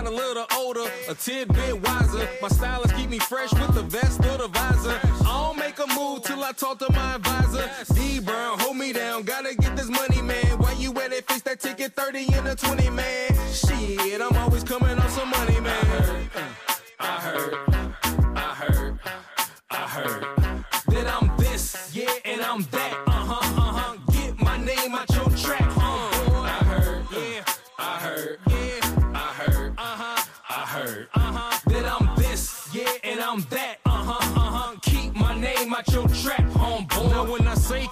[0.06, 2.28] a little older, a tidbit wiser.
[2.40, 4.98] My stylists keep me fresh with the vest or the visor.
[5.26, 7.70] I don't make a move till I talk to my advisor.
[7.94, 10.58] D Brown, hold me down, gotta get this money, man.
[10.58, 11.26] Why you at it?
[11.26, 13.30] Fix that ticket 30 and a 20, man.
[13.52, 16.30] Shit, I'm always coming on some money, man.
[17.00, 17.54] I heard,
[18.37, 18.98] I heard,
[19.70, 20.38] I heard that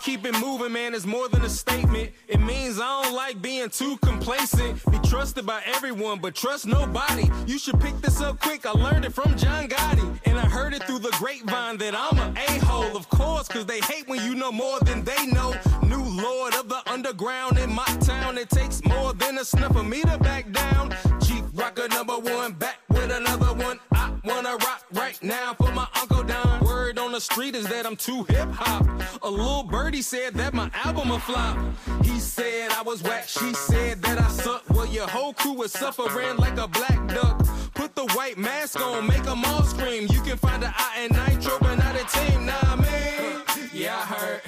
[0.07, 2.13] keep it moving, man, it's more than a statement.
[2.29, 4.81] It means I don't like being too complacent.
[4.89, 7.29] Be trusted by everyone, but trust nobody.
[7.49, 8.65] You should pick this up quick.
[8.67, 10.07] I learned it from John Gotti.
[10.25, 13.81] And I heard it through the grapevine that I'm an a-hole, of course, cause they
[13.81, 15.53] hate when you know more than they know.
[15.83, 18.39] New lord of the underground in my town.
[18.39, 20.95] It takes more than a snuff for me to back down.
[21.21, 23.79] Chief rocker number one, back with another one.
[23.93, 26.65] I wanna rock right now for my Uncle Don.
[26.65, 28.87] Word on the street is that I'm too hip hop.
[29.23, 31.57] A little birdie said that my album a flop.
[32.03, 34.63] He said I was whack, she said that I suck.
[34.71, 37.47] Well, your whole crew is suffering like a black duck.
[37.75, 40.09] Put the white mask on, make them all scream.
[40.11, 42.47] You can find the I and Nitro, but not a team.
[42.47, 44.41] Nah, I mean, yeah, I heard,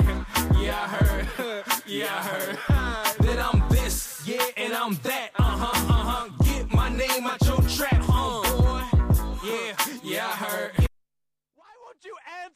[0.59, 2.59] yeah, I heard, yeah, I heard
[3.27, 5.31] that I'm this, yeah, and I'm that.
[5.37, 5.78] Uh huh.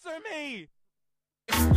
[0.04, 0.68] Answer me?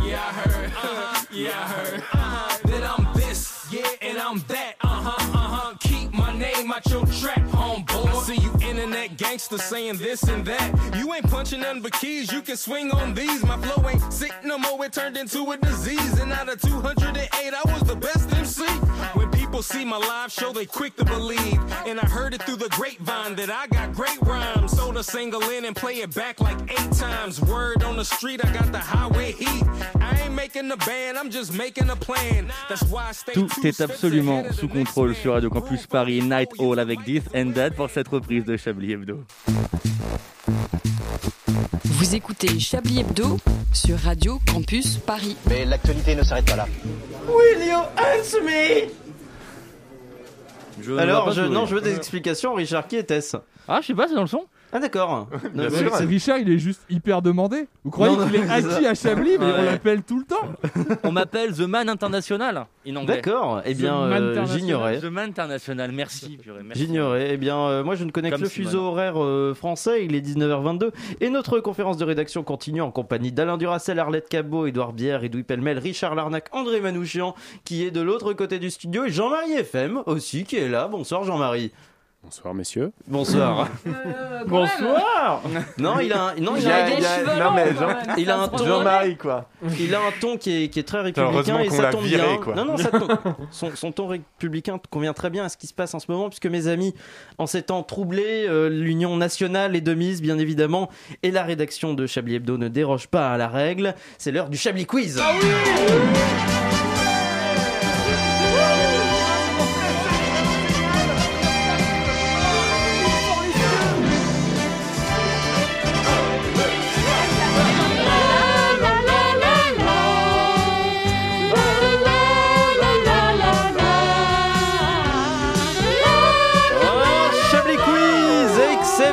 [0.04, 0.66] Yeah, I heard.
[0.66, 2.00] Uh-huh, yeah, I heard.
[2.00, 4.74] Uh-huh, that I'm this, yeah, and I'm that.
[4.80, 5.74] Uh huh, uh huh.
[5.80, 8.06] Keep my name out your trap, homeboy.
[8.06, 10.96] I see you internet gangster saying this and that.
[10.96, 12.32] You ain't punching none but keys.
[12.32, 13.44] You can swing on these.
[13.44, 14.84] My flow ain't sick no more.
[14.84, 16.18] It turned into a disease.
[16.20, 18.66] And out of 208, I was the best MC.
[19.18, 21.58] When people see my live show, they quick to believe.
[21.86, 24.65] And I heard it through the grapevine that I got great rhymes.
[24.96, 27.40] Sold a single in and play it back like eight times.
[27.40, 29.64] Word on the street, I got the highway heat.
[30.00, 32.50] I ain't making a band, I'm just making a plan.
[32.68, 36.78] That's why I stay Tout est absolument sous contrôle sur Radio Campus Paris Night Hall
[36.78, 39.24] avec This and That pour cette reprise de Chablis Hebdo.
[41.84, 43.38] Vous écoutez Chablis Hebdo
[43.74, 45.36] sur Radio Campus Paris.
[45.48, 46.66] Mais l'actualité ne s'arrête pas là.
[47.28, 48.88] Will you answer me
[50.80, 52.54] Je Alors, je, non, je veux des explications.
[52.54, 53.36] Richard, qui était-ce?
[53.68, 55.28] Ah, je sais pas, c'est dans le son Ah, d'accord.
[55.70, 57.66] C'est- Richard, il est juste hyper demandé.
[57.84, 60.24] Vous croyez Non, non, qu'il est c'est acquis à Chablis, mais on l'appelle tout le
[60.24, 60.48] temps
[61.04, 63.16] On m'appelle The Man International in anglais.
[63.16, 63.62] D'accord.
[63.64, 64.60] Eh bien, The Man euh, International.
[64.60, 64.98] j'ignorais.
[65.00, 66.36] The Man International, merci.
[66.36, 66.82] purée, merci.
[66.84, 67.28] J'ignorais.
[67.32, 68.66] Eh bien, euh, moi, je ne connais Comme que le Simone.
[68.70, 70.04] fuseau horaire euh, français.
[70.04, 70.90] Il est 19h22.
[71.20, 75.42] Et notre conférence de rédaction continue en compagnie d'Alain Duracel, Arlette Cabot, Édouard Bière, Edoui
[75.44, 80.02] Pellemel, Richard Larnac, André Manouchian, qui est de l'autre côté du studio, et Jean-Marie FM
[80.06, 80.88] aussi, qui est là.
[80.88, 81.72] Bonsoir, Jean-Marie.
[82.26, 82.90] Bonsoir, messieurs.
[83.06, 83.68] Bonsoir.
[83.86, 85.42] Euh, Bonsoir
[85.78, 87.04] non, il a, un- non, il a, il
[87.38, 89.48] non, mais Jean- il a un ton- Jean-Marie, quoi.
[89.78, 92.36] il a un ton qui est, qui est très républicain et ça tombe viré, bien.
[92.38, 92.54] quoi.
[92.56, 93.16] Non, non, ça tombe-
[93.52, 96.28] son, son ton républicain convient très bien à ce qui se passe en ce moment,
[96.28, 96.94] puisque mes amis,
[97.38, 100.90] en ces temps troublés, euh, l'Union nationale est de mise, bien évidemment,
[101.22, 103.94] et la rédaction de Chablis Hebdo ne déroge pas à la règle.
[104.18, 105.20] C'est l'heure du Chablis Quiz.
[105.20, 105.24] Un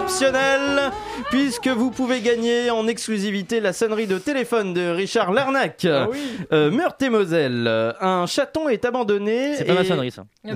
[0.03, 0.91] exceptionnel
[1.29, 5.85] puisque vous pouvez gagner en exclusivité la sonnerie de téléphone de Richard Larnac.
[5.89, 6.17] Ah oui
[6.51, 7.67] Euh, Meurthe-et-Moselle,
[7.99, 9.55] un chaton est abandonné.
[9.55, 10.25] C'est pas ma et- sonnerie, ça.
[10.47, 10.51] Ah,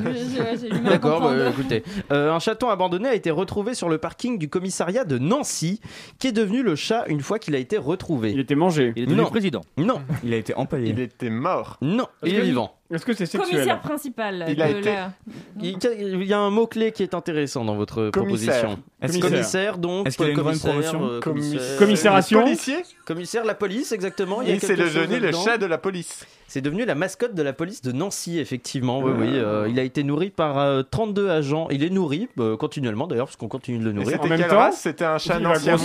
[0.89, 1.83] D'accord, bah, écoutez.
[2.11, 5.79] Euh, un chaton abandonné a été retrouvé sur le parking du commissariat de Nancy,
[6.19, 8.31] qui est devenu le chat une fois qu'il a été retrouvé.
[8.31, 8.93] Il était mangé.
[8.95, 9.29] Il est devenu Non.
[9.29, 9.61] président.
[9.77, 10.89] Non, Il a été empaillé.
[10.89, 11.77] Il était mort.
[11.81, 12.73] non, il est vivant.
[12.89, 15.11] Est-ce que c'est sexuel Commissaire principal Il de a été- la...
[15.59, 18.61] Il y a un mot-clé qui est intéressant dans votre Commissaire.
[18.61, 18.79] proposition.
[19.01, 19.29] Est-ce Commissaire.
[19.31, 20.07] Commissaire, donc.
[20.07, 22.13] Est-ce qu'il a une commissaire, promotion euh, commissaire.
[22.43, 24.41] Policier commissaire la police, exactement.
[24.41, 26.25] Y Et c'est devenu le chat de la police.
[26.49, 28.99] C'est devenu la mascotte de la police de Nancy, effectivement.
[28.99, 29.27] Oui, oui.
[29.33, 31.67] euh, il a été nourri par euh, 32 agents.
[31.71, 34.11] Il est nourri euh, continuellement, d'ailleurs, parce qu'on continue de le nourrir.
[34.23, 35.83] c'était même temps, C'était un chat crevé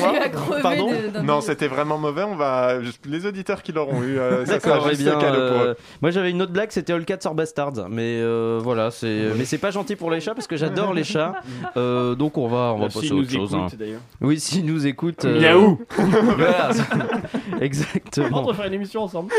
[0.63, 0.89] Pardon
[1.25, 2.23] Non, c'était vraiment mauvais.
[2.23, 4.19] On va les auditeurs qui l'auront eu.
[4.19, 5.77] euh, ça sera D'accord, eh juste bien, cadeau pour euh, eux.
[6.01, 9.45] moi j'avais une autre blague, c'était All Cats or Bastards, mais euh, voilà, c'est, mais
[9.45, 11.35] c'est pas gentil pour les chats parce que j'adore les chats,
[11.77, 13.55] Euh, donc on va, on va Bah, passer à autre chose.
[13.55, 13.99] écoute, hein.
[14.21, 15.25] Oui, s'ils nous écoutent.
[15.25, 15.81] euh, Miaou
[16.37, 16.71] voilà,
[17.53, 18.43] On exactement.
[18.45, 19.33] va faire une émission ensemble.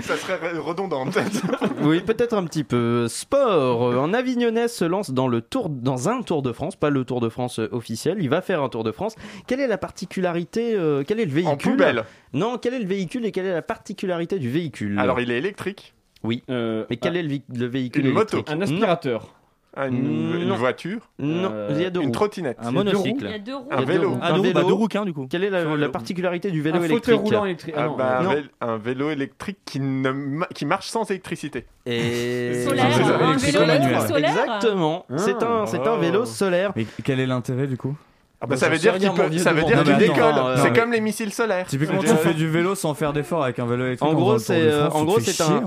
[0.00, 1.42] Ça serait redondant peut-être.
[1.82, 3.06] Oui, peut-être un petit peu.
[3.08, 3.94] Sport.
[4.02, 7.20] Un Avignonnais se lance dans le tour, dans un Tour de France, pas le Tour
[7.20, 8.18] de France officiel.
[8.20, 9.14] Il va faire un Tour de France.
[9.46, 12.04] Quelle est la particularité euh, Quel est le véhicule En poubelle.
[12.32, 14.98] Non, quel est le véhicule et quelle est la particularité du véhicule?
[14.98, 15.94] Alors il est électrique.
[16.22, 16.42] Oui.
[16.50, 18.36] Euh, Mais quel est le, vi- le véhicule Une moto.
[18.36, 19.34] électrique un aspirateur.
[19.76, 20.56] Ah, Une, une Non.
[20.56, 21.08] voiture?
[21.20, 22.12] Non, Euh, il y a deux Une roues.
[22.12, 22.58] trottinette.
[22.60, 23.40] Un Il y a monocycle.
[23.44, 23.68] deux roues.
[23.70, 24.10] Un Il y a deux vélo.
[24.10, 24.18] roues.
[24.20, 24.66] Ah, Un deux, bah, vélo.
[24.68, 25.26] deux rouquins, du coup.
[25.30, 27.20] Quelle est la, particularité du vélo un fauteuil électrique?
[27.20, 27.74] roulant électrique.
[27.78, 27.96] Ah Ah non.
[27.96, 28.32] bah, un, Non.
[28.34, 31.66] vé- un vélo électrique qui, ne ma- qui marche sans électricité.
[31.86, 33.82] Et Solaire, Un vélo un vélo électrico-manuel.
[33.82, 34.30] électrique solaire.
[34.30, 35.06] Exactement.
[35.16, 36.00] C'est un, c'est un Oh.
[36.00, 36.72] vélo solaire.
[36.74, 37.96] Mais quel est l'intérêt du coup?
[38.42, 40.34] Ah bah, Bah, ça veut dire qu'il peut- ça veut dire qu'il décolle.
[40.38, 41.66] euh, c'est comme les missiles solaires.
[41.66, 44.10] Typiquement, tu fais du vélo sans faire d'effort avec un vélo électrique.
[44.10, 45.62] En gros, c'est, euh, France, en gros, c'est un-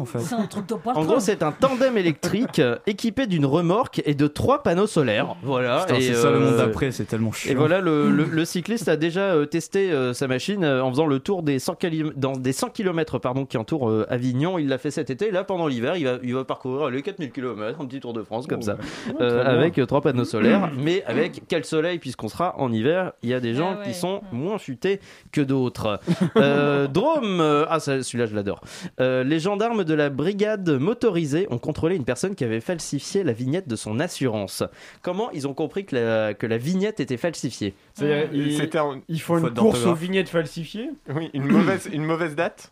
[0.95, 5.35] en gros, c'est un tandem électrique euh, équipé d'une remorque et de trois panneaux solaires.
[5.43, 5.85] Voilà.
[5.87, 7.51] C'est ça le euh, monde d'après, c'est tellement chiant.
[7.51, 11.19] Et voilà, le, cycliste a déjà euh, testé euh, sa machine euh, en faisant le
[11.19, 14.57] tour des 100, kili- dans des 100 km pardon, qui entourent euh, Avignon.
[14.57, 15.31] Il l'a fait cet été.
[15.31, 18.23] Là, pendant l'hiver, il va, il va parcourir les 4000 km, un petit tour de
[18.23, 18.77] France comme ça,
[19.21, 20.71] euh, avec euh, trois panneaux solaires.
[20.77, 23.85] mais avec quel soleil, puisqu'on sera en hiver, il y a des gens Ah ouais.
[23.85, 24.99] qui sont moins futés
[25.31, 25.99] que d'autres.
[26.37, 28.61] Euh, Drôme, euh, ah celui-là je l'adore.
[28.99, 33.33] Euh, les gendarmes de la brigade motorisée ont contrôlé une personne qui avait falsifié la
[33.33, 34.63] vignette de son assurance.
[35.01, 37.73] Comment ils ont compris que la, que la vignette était falsifiée?
[37.93, 40.89] C'est-à-dire, C'était en- ils font une course aux vignettes falsifiées?
[41.13, 42.71] Oui, une mauvaise, une mauvaise date?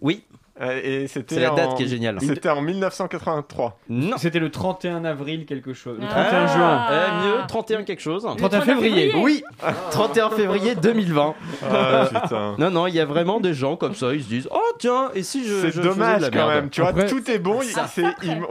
[0.00, 0.24] Oui.
[0.58, 2.16] Et c'était C'est la date en- qui est géniale.
[2.20, 3.78] C'était en 1983.
[3.90, 4.16] Non.
[4.16, 5.98] C'était le 31 avril quelque chose.
[6.00, 6.24] Le Ah.
[6.24, 6.86] 31 juin.
[6.90, 8.26] Eh, mieux, 31 quelque chose.
[8.38, 9.12] 31 février.
[9.16, 9.42] Oui,
[9.90, 11.34] 31 février 2020.
[11.70, 12.54] Ah, putain.
[12.58, 15.10] Non, non, il y a vraiment des gens comme ça, ils se disent Oh tiens,
[15.14, 15.60] et si je.
[15.70, 16.70] C'est de dommage la quand même.
[16.70, 17.60] Tu vois, Après- tout est bon.
[17.62, 17.86] il- Ça.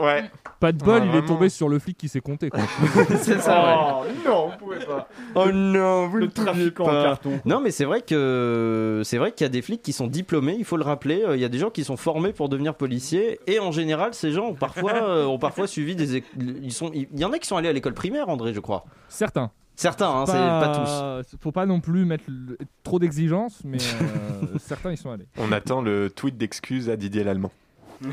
[0.00, 0.30] ouais.
[0.60, 2.48] Pas de bol, Ah, il est tombé sur le flic qui s'est compté.
[3.20, 3.74] C'est ça, ouais.
[3.76, 5.08] Oh non, vous pouvez pas.
[5.34, 7.40] Oh non, vous Le pouviez trafiquant en carton.
[7.44, 10.56] Non, mais c'est vrai que c'est vrai qu'il y a des flics qui sont diplômés.
[10.58, 11.22] Il faut le rappeler.
[11.26, 14.14] Euh, Il y a des gens qui sont formés pour devenir policiers, et en général,
[14.14, 16.22] ces gens ont parfois euh, ont parfois suivi des.
[16.38, 16.90] Ils sont.
[16.94, 18.84] Il y en a qui sont allés à l'école primaire, André, je crois.
[19.08, 19.50] Certains.
[19.78, 21.36] Certains, hein, c'est pas tous.
[21.42, 25.26] Faut pas non plus mettre le- trop d'exigences, mais euh, certains y sont allés.
[25.36, 27.52] On attend le tweet d'excuses à Didier Lallemand.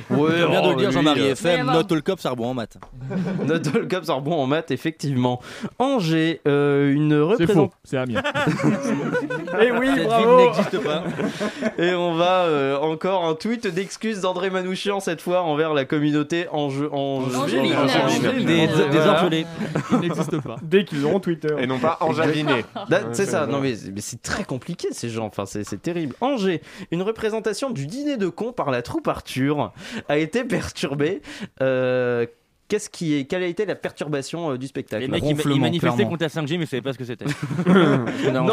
[0.10, 2.20] Ouais, Tu viens de oh, le dire, lui, Jean-Marie euh, FM, Mais note le cop,
[2.20, 2.78] ça rebond en maths.
[3.46, 5.42] Notre Cup sort bon en maths, effectivement.
[5.80, 7.72] Angers, euh, une C'est faux, représentation.
[7.84, 8.24] c'est Amiens.
[9.62, 10.38] Eh oui, Cette bravo.
[10.38, 11.04] ville n'existe pas.
[11.78, 16.48] Et on va euh, encore un tweet d'excuses d'André Manouchian cette fois envers la communauté
[16.52, 16.84] Ange...
[16.92, 17.36] Ange...
[17.36, 17.74] Angevine.
[17.76, 18.46] Angevine.
[18.46, 19.44] Des, des orphelins.
[19.92, 20.56] Il n'existe pas.
[20.64, 21.54] Dès qu'ils auront Twitter.
[21.60, 22.00] Et non pas.
[22.90, 26.16] Là, c'est ça, non mais, mais c'est très compliqué ces gens, enfin c'est c'est terrible.
[26.22, 29.72] Angers, une représentation du dîner de cons par la troupe Arthur
[30.10, 31.22] a été perturbée.
[31.62, 32.26] Euh,
[32.70, 35.04] Qu'est-ce qui est, quelle a été la perturbation euh, du spectacle?
[35.04, 37.26] Les mecs, ils, manifestaient contre la 5G, mais ils savaient pas ce que c'était.
[38.32, 38.48] Non.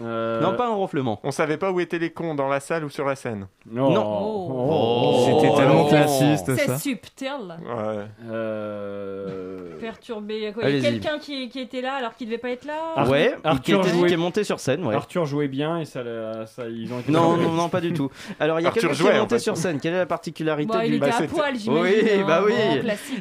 [0.00, 1.18] Euh, Non, pas un ronflement.
[1.24, 3.48] On savait pas où étaient les cons, dans la salle ou sur la scène.
[3.70, 3.90] Non.
[3.90, 4.04] Non.
[4.06, 5.24] Oh.
[5.26, 5.88] C'était tellement Oh.
[5.88, 7.28] classiste C'est subtil.
[7.60, 8.04] Ouais.
[8.30, 9.78] Euh...
[9.80, 10.36] Perturbé.
[10.36, 13.08] Il y a quelqu'un qui, qui était là alors qu'il devait pas être là Ar-
[13.08, 14.94] ouais, Arthur qui, était- jouait- qui est monté sur scène, ouais.
[14.94, 16.00] Arthur jouait bien et ça,
[16.68, 18.10] ils ont été Non, non, non, pas du tout.
[18.40, 19.40] Alors, il y a Arthur quelqu'un qui jouait, est en monté fait.
[19.40, 19.80] sur scène.
[19.80, 20.96] Quelle est la particularité Bah, il du...
[20.96, 21.82] était Bah, à c'était- poil, j'imagine.
[22.04, 22.24] Oui, hein.
[22.26, 22.52] bah oui.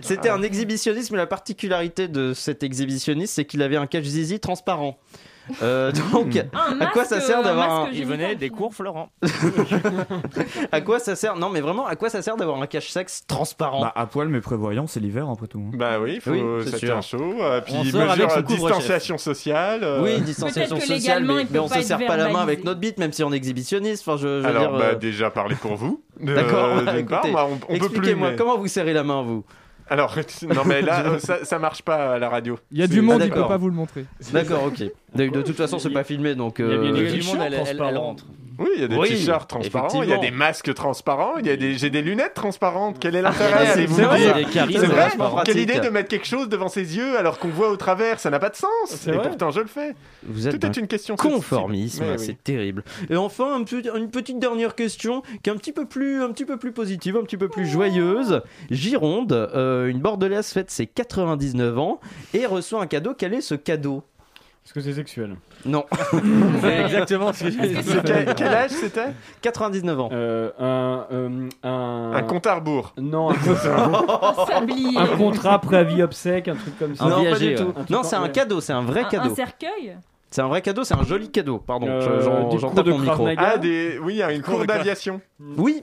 [0.02, 1.16] C'était un exhibitionnisme.
[1.16, 4.98] La particularité de cet exhibitionniste, c'est qu'il avait un cache-zizi transparent.
[5.62, 7.90] Euh, donc, Un à quoi masque, ça sert d'avoir un...
[7.94, 9.10] Il venait des cours Florent.
[10.72, 13.82] À quoi ça sert Non, mais vraiment, à quoi ça sert d'avoir un cache-sexe transparent
[13.82, 15.60] Bah, à poil mais prévoyant, c'est l'hiver après tout.
[15.60, 15.72] hein.
[15.78, 17.36] Bah oui, il faut Oui, tient chaud.
[17.42, 19.84] euh, puis On mesure avec distanciation sociale.
[19.84, 22.98] euh, Oui, distanciation sociale, mais, mais on se serre pas la main avec notre bite,
[22.98, 24.04] même si on est exhibitionniste.
[24.08, 26.02] Enfin, je, je veux Alors, dire, bah, euh, déjà parlez pour vous.
[26.20, 27.76] D'accord, on, on peut plus.
[27.76, 29.44] expliquez-moi, mais- comment vous serrez la main, vous?
[29.90, 30.16] Alors,
[30.56, 32.58] non mais là, ça, ça marche pas à la radio.
[32.72, 34.06] Il y a du monde, Ah, il peut pas vous le montrer.
[34.32, 34.84] D'accord, ok.
[35.16, 36.58] De, de toute façon, c'est pas filmé, donc...
[36.60, 38.26] Il y a bien euh, des Il y a du monde, elle, elle- rentre.
[38.60, 41.46] Oui, il y a des Oui, t-shirts transparents, il y a des masques transparents, il
[41.48, 42.98] y a des, j'ai des lunettes transparentes.
[43.00, 45.10] Quel est Ah, l'intérêt c'est vrai, C'est vrai.
[45.46, 48.30] Quelle idée de mettre quelque chose devant ses yeux alors qu'on voit au travers Ça
[48.30, 49.08] n'a pas de sens.
[49.08, 49.28] Et vrai.
[49.28, 49.96] pourtant, je le fais.
[50.26, 52.14] Vous êtes Tout est une question conformisme, oui.
[52.18, 52.84] c'est terrible.
[53.10, 53.64] Et enfin,
[53.96, 57.18] une petite dernière question qui est un petit peu plus, un petit peu plus positive,
[57.18, 58.42] un petit peu plus joyeuse.
[58.72, 62.00] Gironde, euh, une bordelaise fête ses 99 ans
[62.34, 63.14] et reçoit un cadeau.
[63.18, 64.04] Quel est ce cadeau?
[64.68, 65.86] Est-ce que c'est sexuel Non.
[66.62, 67.78] C'est exactement ce que j'ai dit.
[67.84, 70.10] C'est quel, quel âge c'était 99 ans.
[70.12, 72.12] euh, un, euh, un...
[72.14, 72.94] Un compte à rebours.
[72.98, 77.06] Non, un, contrat- Un un contrat préavis obsèque, un truc comme ça.
[77.06, 77.74] Un non, viager, pas du tout.
[77.90, 79.32] Non, c'est un cadeau, c'est un vrai Un- cadeau.
[79.32, 79.96] Un cercueil
[80.30, 81.60] C'est un vrai cadeau, c'est un joli cadeau.
[81.60, 83.26] Pardon, Euh, j'en cours tape mon micro.
[83.38, 83.98] Ah, des...
[84.00, 85.22] oui, il y a une cour d'aviation.
[85.58, 85.82] Oui,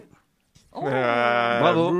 [0.76, 0.86] Oh.
[0.88, 1.92] Euh, Bravo.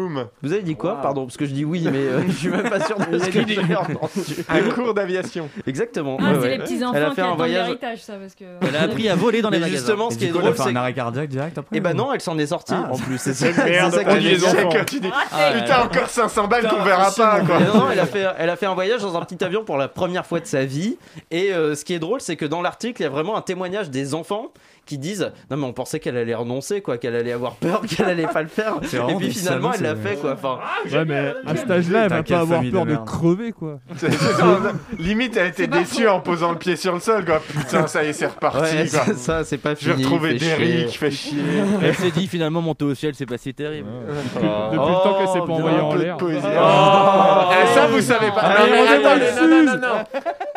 [0.42, 1.00] vous avez dit quoi Wow.
[1.02, 3.24] Pardon, parce que je dis oui, mais euh, je suis même pas sûr de ce
[3.24, 4.44] a que dit j'ai entendu.
[4.48, 5.48] Un cours d'aviation.
[5.64, 6.16] Exactement.
[6.20, 6.48] Ah, ouais, c'est ouais.
[6.48, 8.44] les petits Elle a enfants fait qui un voyage- l'héritage, ça, parce que.
[8.66, 9.78] Elle a appris à voler dans les Mais magasins.
[9.78, 11.92] justement, ce Et qui est coup, drôle, c'est un arrêt cardiaque direct après Eh ben
[11.92, 12.90] ou- non, elle s'en est sortie Ah.
[12.92, 13.18] en plus.
[13.18, 14.68] C'est ça, Merde, ça les enfants.
[14.87, 15.60] Tu dis, Raté.
[15.60, 17.60] Putain, encore 500 balles qu'on verra pas, quoi.
[17.60, 19.64] Mais non, non, elle a, fait, elle a fait un voyage dans un petit avion
[19.64, 20.98] pour la première fois de sa vie.
[21.30, 23.42] Et euh, ce qui est drôle, c'est que dans l'article, il y a vraiment un
[23.42, 24.52] témoignage des enfants
[24.87, 28.07] qui disent Non, mais on pensait qu'elle allait renoncer, quoi, qu'elle allait avoir peur, qu'elle
[28.09, 28.75] allait pas le faire.
[29.09, 30.33] Et puis finalement, elle l'a fait, quoi.
[30.35, 30.59] Enfin,
[30.92, 33.79] Ouais, mais à cet âge-là, elle va pas avoir peur de crever, quoi.
[34.99, 37.40] Limite, elle était déçue en posant le pied sur le sol, quoi.
[37.40, 39.14] Putain, ça y est, c'est reparti, ouais, quoi.
[39.14, 40.05] ça, c'est pas Je vais fini.
[40.05, 40.49] retrouver fait chier.
[40.57, 41.42] Derrick, fait chier.
[41.83, 43.88] Elle s'est dit finalement monter au ciel, c'est pas si terrible.
[44.35, 46.16] Depuis le temps qu'elle s'est pas bien, envoyée Un en peu de l'air.
[46.16, 46.40] poésie.
[46.44, 47.53] Oh.
[47.62, 48.55] Eh, ça, vous savez pas.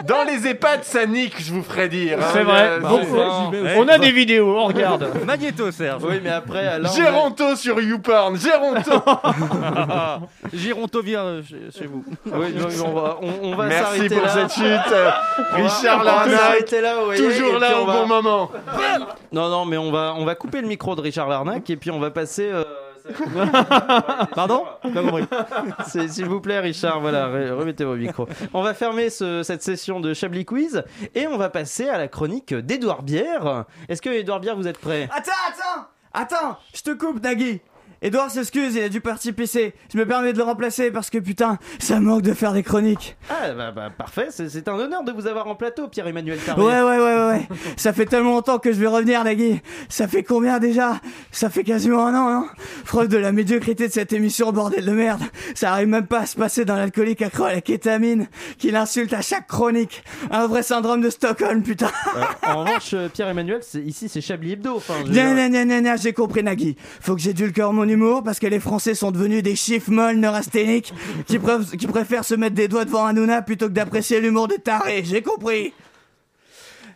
[0.07, 2.17] Dans les EHPAD, ça nique, je vous ferai dire.
[2.21, 2.25] hein.
[2.33, 2.79] C'est vrai.
[2.79, 3.77] Vais aussi.
[3.77, 5.07] On a des vidéos, on regarde.
[5.25, 6.03] Magnéto, Serge.
[6.03, 6.89] Oui, mais après, Alain.
[6.89, 8.91] Géronto sur YouPorn, Géronto
[10.53, 12.03] Gironto vient euh, chez, vous.
[12.25, 14.33] Oui, oui, on va, on, on va Merci s'arrêter pour là.
[14.33, 14.93] cette chute.
[15.53, 18.51] Richard Larnac, s'arrêter là, vous voyez, et toujours puis là on au va- bon moment.
[19.31, 21.91] Non, non, mais on va, on va couper le micro de Richard Larnac et puis
[21.91, 22.49] on va passer.
[22.51, 22.63] euh,
[24.35, 25.25] Pardon Pas compris.
[25.87, 28.27] C'est- S'il vous plaît, Richard, voilà, re- remettez vos micros.
[28.53, 30.83] On va fermer ce- cette session de Chablis Quiz
[31.15, 33.65] et on va passer à la chronique d'Edouard Bière.
[33.89, 35.09] Est-ce que Edouard Bière, vous êtes prêt?
[35.11, 37.61] Attends, attends Attends, je te coupe, Nagui
[38.01, 39.73] Edouard s'excuse, il a dû partir pisser.
[39.91, 43.17] Je me permets de le remplacer parce que putain, ça manque de faire des chroniques.
[43.29, 46.61] Ah, bah, bah, parfait, c'est un honneur de vous avoir en plateau, Pierre-Emmanuel Taré.
[46.61, 47.47] Ouais, ouais, ouais, ouais.
[47.75, 49.61] Ça fait tellement longtemps que je vais revenir, Nagui.
[49.89, 50.99] Ça fait combien déjà?
[51.31, 52.47] Ça fait quasiment un an, non
[52.85, 55.23] Preuve de la médiocrité de cette émission, bordel de merde.
[55.55, 58.27] Ça arrive même pas à se passer dans l'alcoolique accro à la kétamine,
[58.59, 60.03] qui l'insulte à chaque chronique.
[60.29, 61.89] Un vrai syndrome de Stockholm, putain.
[62.15, 64.75] Euh, en revanche, euh, Pierre-Emmanuel, ici c'est Chablis Hebdo.
[64.75, 66.75] Enfin, je j'ai compris Nagui.
[67.01, 70.93] Faut que j'édulcore mon humour parce que les Français sont devenus des chiffres molles neurasthéniques
[71.25, 75.03] qui, préfèrent se mettre des doigts devant Hanouna plutôt que d'apprécier l'humour des tarés.
[75.03, 75.73] J'ai compris.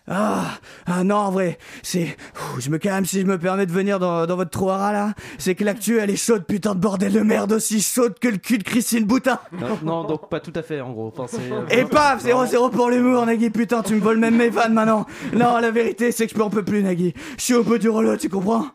[0.08, 2.18] Ah, ah non, en vrai, c'est...
[2.58, 5.14] Je me calme si je me permets de venir dans, dans votre trouara là.
[5.38, 8.38] C'est que l'actu, elle est chaude, putain de bordel de merde, aussi chaude que le
[8.38, 9.40] cul de Christine Boutin.
[9.54, 11.14] Non, non, donc pas tout à fait, en gros.
[11.16, 14.74] Enfin, euh, Et paf, 0-0 pour l'humour, Nagui, putain, tu me voles même mes vannes
[14.74, 15.06] maintenant.
[15.34, 17.14] Non, la vérité, c'est que je peux en peux plus, Nagui.
[17.38, 18.66] Je suis au bout du rouleau, tu comprends?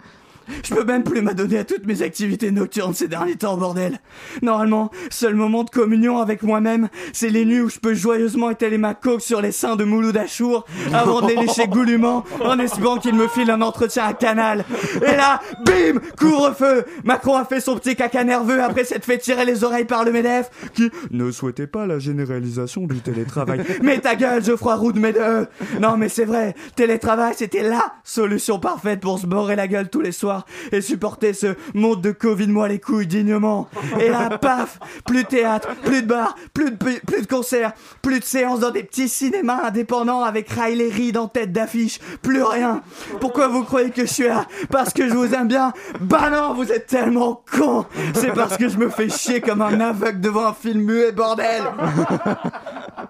[0.64, 4.00] Je peux même plus m'adonner à toutes mes activités nocturnes ces derniers temps, bordel.
[4.42, 8.78] Normalement, seul moment de communion avec moi-même, c'est les nuits où je peux joyeusement étaler
[8.78, 12.98] ma coque sur les seins de Mouloud Achour avant de les lécher goulûment en espérant
[12.98, 14.64] qu'il me file un entretien à Canal.
[14.96, 16.84] Et là, bim, couvre-feu.
[17.04, 20.12] Macron a fait son petit caca nerveux après s'être fait tirer les oreilles par le
[20.12, 23.62] MEDEF qui Ne souhaitez pas la généralisation du télétravail.
[23.82, 25.46] mais ta gueule, Geoffroy Roux de mes deux
[25.80, 30.00] Non mais c'est vrai, télétravail c'était la solution parfaite pour se bourrer la gueule tous
[30.00, 30.35] les soirs
[30.72, 33.68] et supporter ce monde de Covid moi les couilles dignement.
[34.00, 37.72] Et là, paf Plus de théâtre, plus de bar, plus de, plus, plus de concerts,
[38.02, 42.42] plus de séances dans des petits cinémas indépendants avec Riley Reid en tête d'affiche, plus
[42.42, 42.82] rien.
[43.20, 44.46] Pourquoi vous croyez que je suis là?
[44.70, 45.72] Parce que je vous aime bien?
[46.00, 49.80] Bah non, vous êtes tellement cons C'est parce que je me fais chier comme un
[49.80, 51.62] aveugle devant un film muet, bordel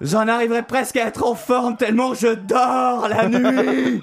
[0.00, 4.02] J'en arriverai presque à être en forme tellement je dors la nuit.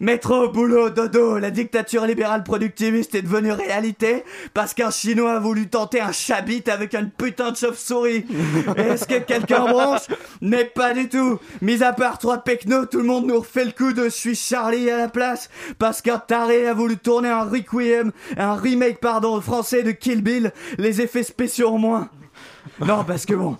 [0.00, 5.68] Métro, boulot, dodo, la dictature libérale productiviste est devenue réalité parce qu'un Chinois a voulu
[5.68, 8.26] tenter un chabit avec une putain de chauve-souris.
[8.76, 10.06] Est-ce que quelqu'un bronche
[10.40, 11.38] Mais pas du tout.
[11.62, 14.36] Mis à part trois pecnos, tout le monde nous refait le coup de je suis
[14.36, 19.40] Charlie à la place parce qu'un taré a voulu tourner un requiem, un remake pardon
[19.40, 22.10] français de Kill Bill, les effets spéciaux en moins.
[22.80, 23.56] Non, parce que bon,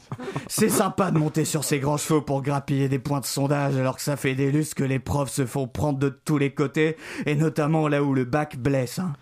[0.46, 3.96] c'est sympa de monter sur ces grands chevaux pour grappiller des points de sondage alors
[3.96, 6.96] que ça fait des lustres que les profs se font prendre de tous les côtés
[7.24, 8.98] et notamment là où le bac blesse.
[8.98, 9.12] Hein.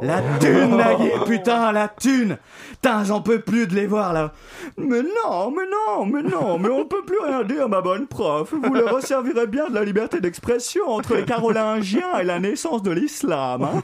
[0.00, 2.38] La thune, Nagui, putain, la thune
[2.70, 4.32] Putain, j'en peux plus de les voir là.
[4.76, 8.52] Mais non, mais non, mais non, mais on peut plus rien dire, ma bonne prof.
[8.52, 12.90] Vous leur resservirez bien de la liberté d'expression entre les Carolingiens et la naissance de
[12.90, 13.62] l'islam.
[13.62, 13.82] Hein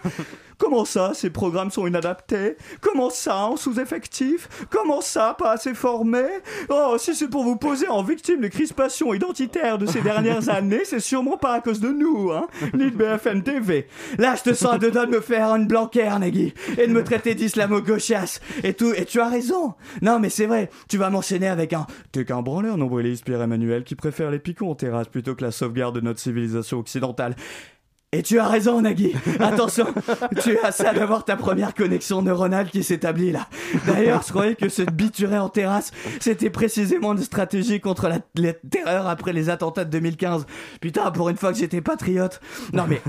[0.58, 2.56] Comment ça, ces programmes sont inadaptés?
[2.80, 4.48] Comment ça, en sous-effectif?
[4.70, 6.26] Comment ça, pas assez formés
[6.68, 10.82] Oh, si c'est pour vous poser en victime des crispations identitaires de ces dernières années,
[10.84, 13.86] c'est sûrement pas à cause de nous, hein Ni de BFM TV.
[14.18, 16.92] Là, je te sens à deux doigts de me faire une blanquère, Nagui, et de
[16.92, 19.74] me traiter d'islamo-gauchiasse, et tout, et tu as raison.
[20.02, 21.86] Non, mais c'est vrai, tu vas m'enchaîner avec un...
[22.10, 25.94] T'es qu'un branleur, nombriliste Pierre-Emmanuel, qui préfère les picons en terrasse plutôt que la sauvegarde
[25.94, 27.36] de notre civilisation occidentale.
[28.12, 29.12] Et tu as raison, Nagui.
[29.38, 29.86] Attention,
[30.42, 33.48] tu as ça d'avoir ta première connexion neuronale qui s'établit là.
[33.86, 38.54] D'ailleurs, je croyais que se biturer en terrasse, c'était précisément une stratégie contre la, la
[38.54, 40.46] terreur après les attentats de 2015.
[40.80, 42.40] Putain, pour une fois que j'étais patriote.
[42.72, 43.02] Non mais.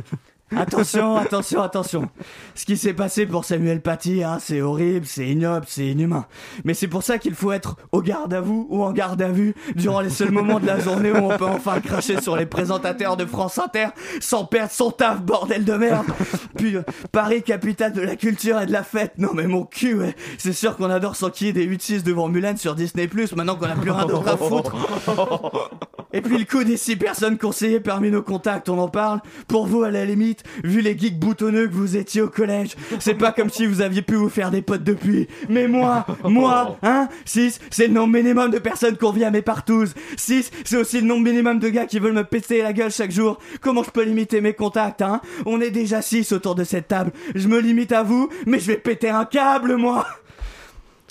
[0.55, 2.09] Attention, attention, attention.
[2.55, 6.25] Ce qui s'est passé pour Samuel Paty, hein, c'est horrible, c'est ignoble, c'est inhumain.
[6.63, 9.29] Mais c'est pour ça qu'il faut être au garde à vous ou en garde à
[9.29, 12.47] vue durant les seuls moments de la journée où on peut enfin cracher sur les
[12.47, 13.87] présentateurs de France Inter
[14.19, 16.07] sans perdre son taf, bordel de merde.
[16.57, 19.13] Puis euh, Paris, capitale de la culture et de la fête.
[19.17, 20.15] Non mais mon cul, ouais.
[20.37, 23.91] C'est sûr qu'on adore s'enquiller des 8-6 devant Mulan sur Disney+, maintenant qu'on a plus
[23.91, 24.75] rien d'autre à foutre.
[26.11, 29.19] Et puis le coup des six personnes conseillées parmi nos contacts, on en parle.
[29.47, 33.13] Pour vous, à la limite, vu les geeks boutonneux que vous étiez au collège, c'est
[33.13, 35.27] pas comme si vous aviez pu vous faire des potes depuis.
[35.49, 39.41] Mais moi, moi, hein 6, c'est le nombre minimum de personnes qu'on vit à mes
[39.41, 39.93] partous.
[40.17, 43.11] 6, c'est aussi le nombre minimum de gars qui veulent me péter la gueule chaque
[43.11, 43.37] jour.
[43.61, 45.21] Comment je peux limiter mes contacts, hein?
[45.45, 47.11] On est déjà 6 autour de cette table.
[47.35, 50.07] Je me limite à vous, mais je vais péter un câble, moi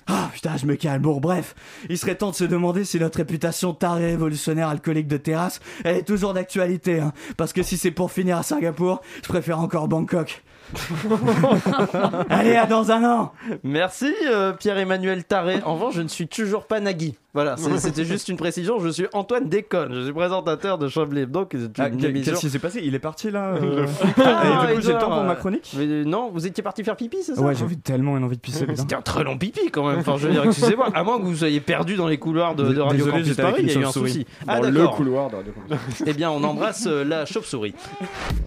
[0.09, 1.03] ah putain, je me calme.
[1.03, 1.55] Bon, bref,
[1.89, 5.97] il serait temps de se demander si notre réputation taré révolutionnaire alcoolique de terrasse, elle
[5.97, 7.13] est toujours d'actualité, hein.
[7.37, 10.43] Parce que si c'est pour finir à Singapour, je préfère encore Bangkok.
[12.31, 15.61] Allez, à dans un an Merci euh, Pierre-Emmanuel Taré.
[15.65, 17.15] En revanche, je ne suis toujours pas Nagui.
[17.35, 18.81] Voilà, c'était juste une précision.
[18.81, 19.95] Je suis Antoine Déconne.
[19.95, 21.47] Je suis présentateur de Chablis Hebdo.
[21.47, 22.81] qui est une Ah, Qu'est-ce qui s'est passé?
[22.83, 25.73] Il est parti là euh, Ah, Et du coup, j'ai le temps pour ma chronique?
[25.77, 27.43] Mais, euh, Non, vous étiez parti faire pipi, c'est ça?
[27.43, 28.67] Ouais, j'avais tellement une envie de pisser.
[28.75, 30.01] C'était un très long pipi quand même.
[30.01, 30.89] Enfin, je veux dire, excusez-moi.
[30.95, 33.63] À moins que vous soyez perdu dans les couloirs de, de Radio Désolé, Campus Paris,
[33.63, 34.27] il y a eu un souci.
[34.49, 36.03] Ah, Dans le couloir de Radio Campus.
[36.07, 37.75] Eh bien, on embrasse euh, la chauve-souris.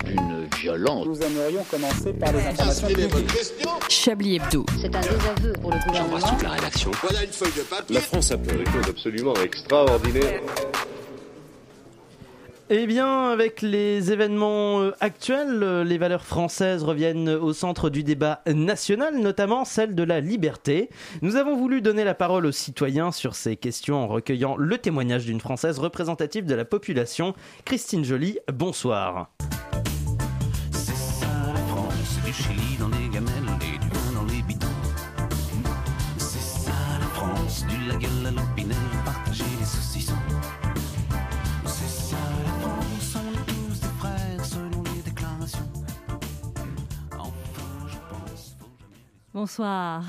[0.09, 1.05] Une violence.
[1.05, 2.88] Nous aimerions commencer par les informations
[3.89, 4.66] Chablis Hebdo.
[4.80, 6.38] C'est un désaveu pour le gouvernement.
[6.43, 6.91] la rédaction.
[7.01, 7.95] Voilà une feuille de papier.
[7.95, 10.41] La France a fait des choses absolument extraordinaires.
[12.74, 18.01] Eh bien, avec les événements euh, actuels, euh, les valeurs françaises reviennent au centre du
[18.01, 20.89] débat national, notamment celle de la liberté.
[21.22, 25.26] Nous avons voulu donner la parole aux citoyens sur ces questions en recueillant le témoignage
[25.26, 27.34] d'une Française représentative de la population,
[27.66, 28.39] Christine Joly.
[28.53, 29.30] Bonsoir.
[32.32, 34.67] Du Chili dans les gamelles et du vin dans les bidons.
[36.17, 40.13] C'est ça la France, du la gueule à l'opinel, partager les saucissons.
[41.65, 42.15] C'est ça
[42.45, 45.69] la France, on est tous des frères selon les déclarations.
[47.19, 48.97] Enfin, je pense, faut jamais.
[49.34, 50.05] Bonsoir.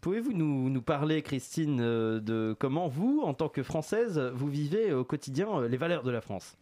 [0.00, 4.94] Pouvez-vous nous, nous parler, Christine, euh, de comment vous, en tant que Française, vous vivez
[4.94, 6.56] au quotidien euh, les valeurs de la France?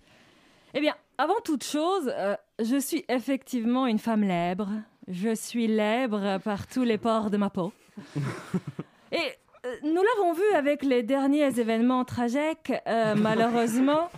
[0.74, 4.68] Eh bien, avant toute chose, euh, je suis effectivement une femme lèbre.
[5.08, 7.72] Je suis lèbre par tous les pores de ma peau.
[9.12, 9.18] Et
[9.64, 14.10] euh, nous l'avons vu avec les derniers événements tragiques, euh, malheureusement.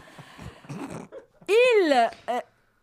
[1.48, 2.40] Il, euh,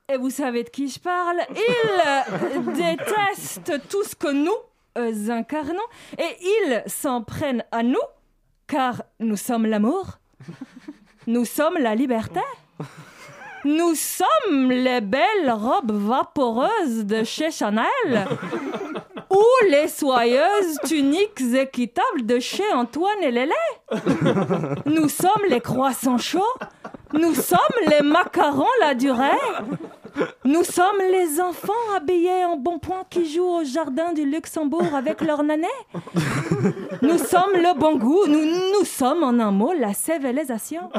[0.07, 5.87] et vous savez de qui je parle, il déteste tout ce que nous incarnons
[6.17, 7.97] et ils s'en prennent à nous
[8.67, 10.19] car nous sommes l'amour,
[11.27, 12.41] nous sommes la liberté.
[13.66, 18.28] Nous sommes les belles robes vaporeuses de chez Chanel
[19.32, 23.51] ou les soyeuses tuniques équitables de chez Antoine et Lélé.
[24.86, 26.43] Nous sommes les croissants chauds.
[27.13, 27.57] Nous sommes
[27.88, 29.32] les macarons la durée.
[30.43, 35.22] Nous sommes les enfants habillés en bon point qui jouent au jardin du Luxembourg avec
[35.22, 35.68] leur nanet.
[37.01, 38.26] Nous sommes le bon goût.
[38.28, 40.89] Nous, nous sommes en un mot la civilisation.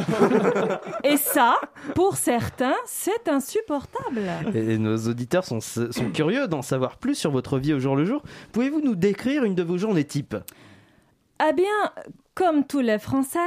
[1.04, 1.56] Et ça,
[1.94, 4.22] pour certains, c'est insupportable.
[4.54, 8.04] Et nos auditeurs sont, sont curieux d'en savoir plus sur votre vie au jour le
[8.04, 8.22] jour.
[8.52, 10.36] Pouvez-vous nous décrire une de vos journées type?
[11.48, 11.92] Eh bien,
[12.34, 13.38] comme tous les Français,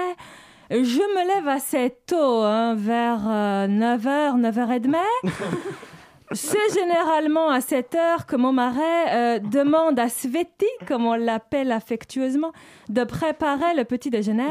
[0.70, 3.22] je me lève assez tôt, hein, vers
[3.68, 4.96] 9h, 9h30.
[6.32, 11.72] C'est généralement à cette heure que mon marais euh, demande à Sveti, comme on l'appelle
[11.72, 12.52] affectueusement,
[12.88, 14.50] de préparer le petit déjeuner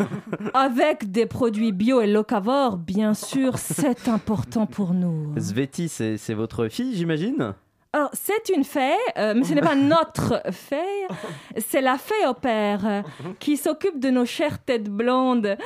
[0.54, 2.78] avec des produits bio et locavores.
[2.78, 5.34] Bien sûr, c'est important pour nous.
[5.38, 7.54] Sveti, c'est c'est votre fille, j'imagine?
[7.98, 11.08] Alors, c'est une fée, euh, mais ce n'est pas notre fée,
[11.56, 13.02] c'est la fée au père euh,
[13.40, 15.56] qui s'occupe de nos chères têtes blondes.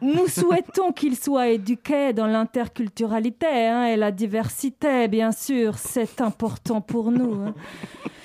[0.00, 6.80] Nous souhaitons qu'il soit éduqué dans l'interculturalité hein, et la diversité, bien sûr, c'est important
[6.80, 7.42] pour nous.
[7.42, 7.54] hein.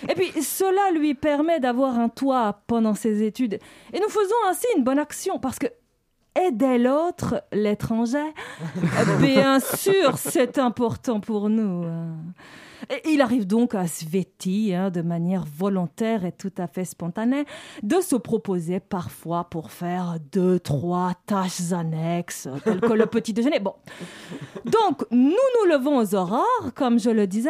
[0.08, 3.56] Et puis, cela lui permet d'avoir un toit pendant ses études.
[3.93, 5.66] Et nous faisons ainsi une bonne action parce que
[6.39, 8.32] aider l'autre, l'étranger,
[9.20, 11.84] bien sûr, c'est important pour nous.
[11.88, 12.14] hein.
[12.90, 17.46] Et il arrive donc à Sveti, hein, de manière volontaire et tout à fait spontanée,
[17.84, 23.60] de se proposer parfois pour faire deux, trois tâches annexes, telles que le petit déjeuner.
[23.60, 23.74] Bon.
[24.66, 27.50] Donc, nous nous levons aux aurores, comme je le disais,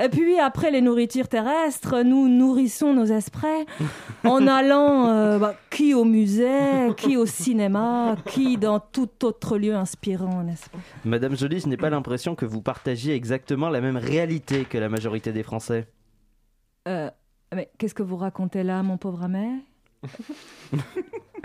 [0.00, 3.66] et puis après les nourritures terrestres, nous nourrissons nos esprits
[4.24, 9.74] en allant euh, bah, qui au musée, qui au cinéma, qui dans tout autre lieu
[9.74, 10.78] inspirant, n'est-ce pas?
[11.04, 14.88] Madame Joly, je n'ai pas l'impression que vous partagiez exactement la même réalité que la
[14.88, 15.86] majorité des Français.
[16.88, 17.10] Euh,
[17.54, 19.62] mais qu'est-ce que vous racontez là, mon pauvre ami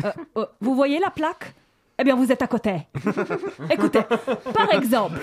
[0.03, 1.53] Euh, euh, Vous voyez la plaque?
[1.97, 2.81] Eh bien, vous êtes à côté.
[3.69, 4.01] Écoutez,
[4.53, 5.21] par exemple,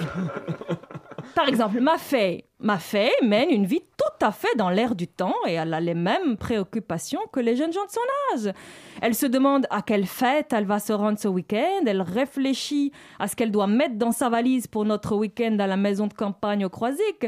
[1.34, 5.08] par exemple, ma fée, ma fée mène une vie tout à fait dans l'air du
[5.08, 8.54] temps et elle a les mêmes préoccupations que les jeunes gens de son âge.
[9.00, 13.28] Elle se demande à quelle fête elle va se rendre ce week-end, elle réfléchit à
[13.28, 16.64] ce qu'elle doit mettre dans sa valise pour notre week-end à la maison de campagne
[16.64, 17.26] au Croisic.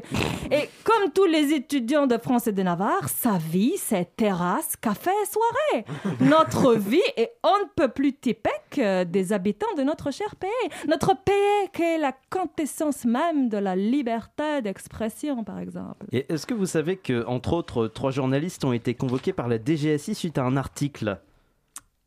[0.50, 5.10] Et comme tous les étudiants de France et de Navarre, sa vie, c'est terrasse, café
[5.30, 5.84] soirée.
[6.20, 10.50] Notre vie est on ne peut plus typique euh, des habitants de notre cher pays.
[10.88, 16.06] Notre pays qui est la quintessence même de la liberté d'expression, par exemple.
[16.12, 19.56] Et est-ce que vous savez que, entre autres, trois journalistes ont été convoqués par la
[19.58, 21.18] DGSI suite à un article?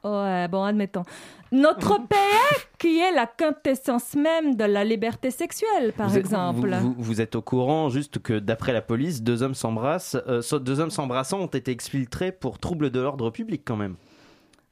[0.04, 1.04] Ouais, bon, admettons.
[1.52, 6.70] Notre pays, qui est la quintessence même de la liberté sexuelle, par Vous êtes- exemple.
[6.76, 10.42] Vous, vous- vous êtes au courant juste que d'après la police, deux hommes s'embrassent, euh,
[10.60, 13.96] deux hommes s'embrassant ont été exfiltrés pour trouble de l'ordre public quand même.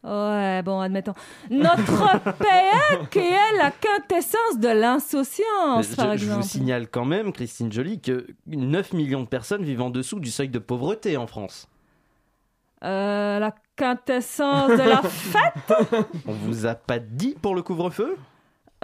[0.06, 1.14] Ouais, bon, admettons.
[1.50, 6.44] Notre pays, qui est la quintessence de l'insouciance, je, par je vous exemple.
[6.46, 10.50] signale quand même, Christine Joly, que 9 millions de personnes vivent en dessous du seuil
[10.50, 11.68] de pauvreté en France.
[12.84, 15.74] Euh, la quintessence de la fête,
[16.28, 18.16] On vous a pas dit pour le couvre-feu?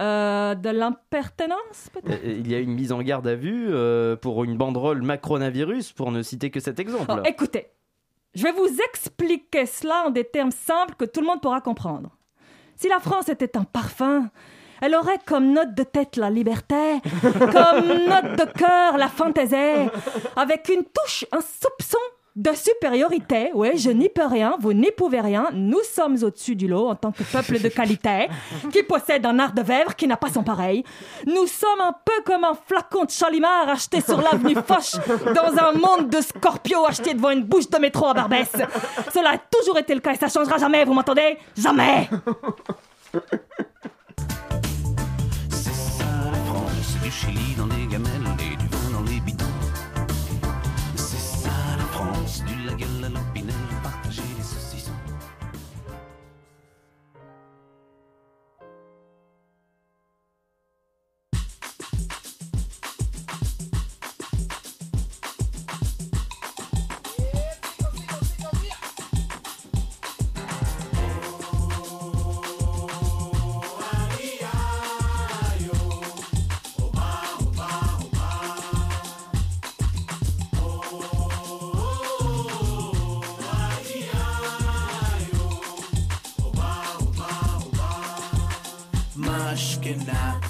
[0.00, 2.24] Euh, de l'impertinence, peut-être?
[2.24, 5.92] Euh, Il y a une mise en garde à vue euh, pour une banderole macronavirus,
[5.92, 7.04] pour ne citer que cet exemple.
[7.14, 7.68] Oh, écoutez,
[8.34, 12.10] je vais vous expliquer cela en des termes simples que tout le monde pourra comprendre.
[12.76, 14.30] Si la France était un parfum,
[14.80, 19.88] elle aurait comme note de tête la liberté, comme note de cœur la fantaisie,
[20.36, 21.98] avec une touche, un soupçon
[22.34, 23.50] de supériorité.
[23.54, 25.48] Oui, je n'y peux rien, vous n'y pouvez rien.
[25.52, 28.28] Nous sommes au-dessus du lot en tant que peuple de qualité,
[28.72, 30.84] qui possède un art de vivre qui n'a pas son pareil.
[31.26, 34.96] Nous sommes un peu comme un flacon de Chalimard acheté sur l'avenue Foch
[35.34, 38.50] dans un monde de Scorpio acheté devant une bouche de métro à Barbès.
[39.12, 41.38] Cela a toujours été le cas et ça changera jamais, vous m'entendez?
[41.56, 42.08] Jamais
[46.30, 48.11] la France, du Chili dans gamelles
[52.62, 53.01] France,
[89.52, 90.40] Mushkina.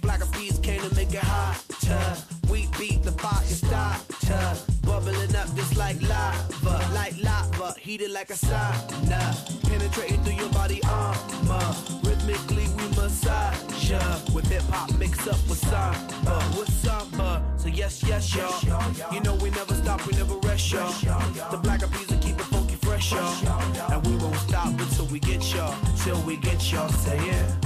[0.00, 2.22] Black peas came to make it hotter.
[2.48, 4.62] We beat the fire starter.
[4.82, 6.76] Bubbling up just like lava.
[6.94, 9.22] Like lava, heated like a sauna.
[9.68, 11.74] Penetrating through your body armor.
[12.04, 13.98] Rhythmically we massage ya.
[14.32, 16.38] With hip hop mixed up with samba.
[16.56, 17.42] With samba.
[17.56, 19.12] So yes, yes, y'all.
[19.12, 20.92] You know we never stop, we never rest, y'all.
[21.50, 23.92] The black peas will keep it funky fresh, y'all.
[23.92, 25.74] And we won't stop until we get y'all.
[26.04, 26.88] Till we get y'all.
[26.88, 27.61] Say yeah.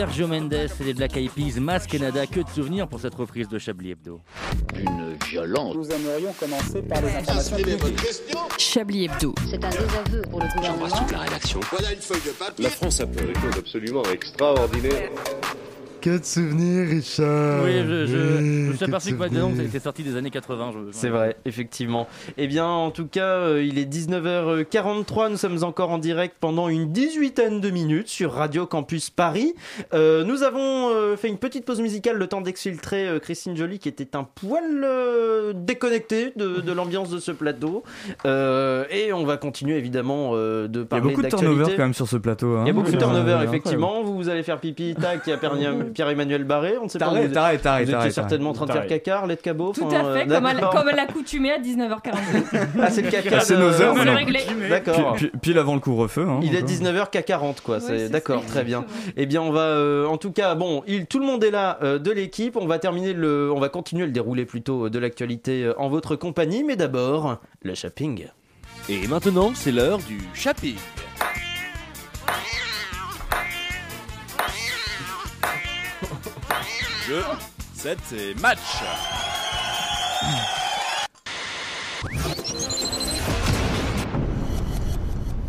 [0.00, 3.48] Sergio Mendes et les Black Eyed Peas, Mas Canada, que de souvenirs pour cette reprise
[3.48, 4.22] de Chablis Hebdo.
[4.74, 5.76] Une violence.
[5.76, 8.00] Nous aimerions commencer par les informations publiques.
[8.56, 9.34] Chablis Hebdo.
[9.50, 11.06] C'est un désaveu pour le gouvernement.
[11.12, 11.60] la rédaction.
[11.70, 12.64] Voilà une feuille de papier.
[12.64, 15.10] La France a fait des choses absolument extraordinaires.
[16.00, 17.62] Que de souvenirs, Richard.
[17.64, 19.18] Oui, je, je, je me Oui, suis aperçu que souvenirs.
[19.18, 20.70] Macdonald, ça était sorti des années 80.
[20.72, 22.08] je- C'est vrai, effectivement.
[22.38, 25.28] Eh bien, en tout cas, euh, il est 19h43.
[25.30, 29.54] Nous sommes encore en direct pendant une dix-huitaine de minutes sur Radio Campus Paris.
[29.92, 33.78] Euh, nous avons euh, fait une petite pause musicale, le temps d'exfiltrer euh, Christine Joly,
[33.78, 37.82] qui était un poil euh, déconnectée de, de l'ambiance de ce plateau.
[38.24, 41.64] Euh, et on va continuer évidemment euh, de Il y a parler beaucoup de turnover
[41.76, 42.56] quand même sur ce plateau.
[42.56, 42.62] hein.
[42.64, 44.02] Il y a beaucoup de turnover, effectivement.
[44.02, 45.36] Vous, vous allez faire pipi, tac, il y a
[45.90, 46.74] Pierre-Emmanuel Barré.
[46.80, 47.06] On ne sait pas.
[47.06, 49.02] T'arrêtes, t'arrêtes, t'arrêtes, Vous étiez t'arrêtes, certainement en train de faire t'arrêtes.
[49.04, 49.72] caca, lait de cabot.
[49.72, 50.74] Tout à fait, euh, comme à, d'accord.
[50.74, 52.58] comme à l'accoutumée à 19h42.
[52.82, 53.30] Ah, c'est le caca.
[53.36, 53.94] Ah, c'est de- nos heures.
[54.68, 55.16] D'accord.
[55.42, 56.26] Pile, avant le couvre-feu.
[56.28, 56.68] hein, Il est encore.
[56.70, 57.78] 19h40 quoi,
[58.10, 58.84] d'accord, très bien.
[59.16, 61.98] Eh bien, on va euh, en tout cas, bon, tout le monde est là euh,
[61.98, 65.64] de l'équipe, on va terminer le on va continuer le déroulé plutôt euh, de l'actualité
[65.64, 68.26] euh, en votre compagnie, mais d'abord, le shopping.
[68.88, 70.76] Et maintenant, c'est l'heure du shopping.
[77.10, 77.24] Jeu,
[77.74, 78.58] 7 et match.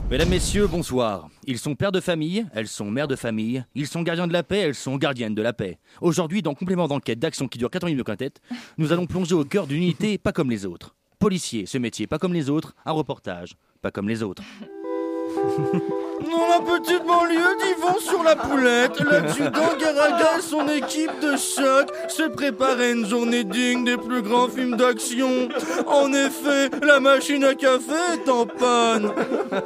[0.09, 1.29] Mesdames, Messieurs, bonsoir.
[1.45, 4.41] Ils sont pères de famille, elles sont mères de famille, ils sont gardiens de la
[4.41, 5.77] paix, elles sont gardiennes de la paix.
[6.01, 8.41] Aujourd'hui, dans complément d'enquête d'action qui dure 4 minutes de quintette,
[8.79, 10.95] nous allons plonger au cœur d'une unité pas comme les autres.
[11.19, 13.53] Policier, ce métier pas comme les autres, un reportage
[13.83, 14.41] pas comme les autres.
[16.29, 21.89] Dans la petite banlieue d'Yvon sur la poulette, l'adjudant Garaga et son équipe de choc
[22.07, 25.49] se préparaient une journée digne des plus grands films d'action.
[25.87, 29.11] En effet, la machine à café est en panne.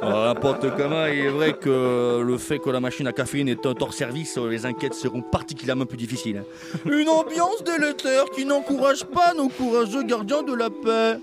[0.02, 3.92] N'importe comment, il est vrai que le fait que la machine à caféine est hors
[3.92, 6.44] service, les enquêtes seront particulièrement plus difficiles.
[6.84, 11.20] Une ambiance délétère qui n'encourage pas nos courageux gardiens de la paix.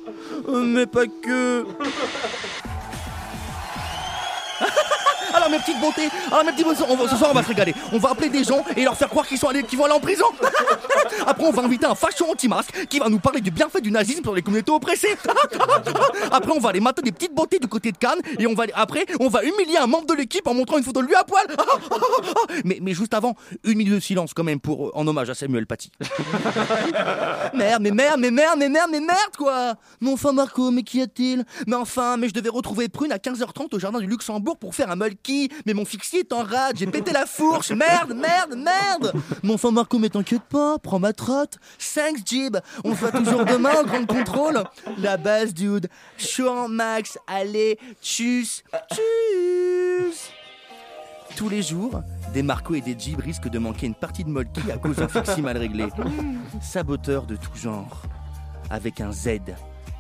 [0.50, 1.66] Euh, Mais pas que.
[5.54, 6.10] Mes petites bontés,
[6.90, 7.76] on va- ce soir on va se régaler.
[7.92, 9.94] On va appeler des gens et leur faire croire qu'ils sont allés, qu'ils vont aller
[9.94, 10.26] en prison.
[11.28, 14.24] Après on va inviter un facho anti-masque qui va nous parler du bienfait du nazisme
[14.24, 15.16] pour les communautés oppressées.
[16.32, 18.64] Après on va aller mater des petites bontés du côté de Cannes et on va
[18.74, 21.24] après on va humilier un membre de l'équipe en montrant une photo de lui à
[21.24, 21.46] poil.
[22.66, 25.36] mais, mais juste avant, une minute de silence quand même pour euh, en hommage à
[25.36, 25.92] Samuel Paty.
[27.54, 31.02] Merde, mais merde, mais merde, mais merde, mais merde quoi Mais enfin Marco, mais qu'y
[31.02, 34.74] a-t-il Mais enfin, mais je devais retrouver Prune à 15h30 au jardin du Luxembourg pour
[34.74, 34.96] faire un
[35.66, 39.14] mais mon fixier est en rade, j'ai pété la fourche, merde, merde, merde.
[39.44, 43.46] Mais enfin Marco, mais t'inquiète pas, prends ma trotte, 5 jib, on se voit toujours
[43.46, 44.64] demain en grand contrôle.
[44.98, 50.32] La base dude, Sean Max, allez, tchuss, tchuss.
[51.36, 54.72] Tous les jours, des Marco et des Jeep risquent de manquer une partie de Molki
[54.72, 55.88] à cause d'un fixie mal réglé.
[56.62, 58.04] Saboteurs de tout genre,
[58.70, 59.40] avec un Z,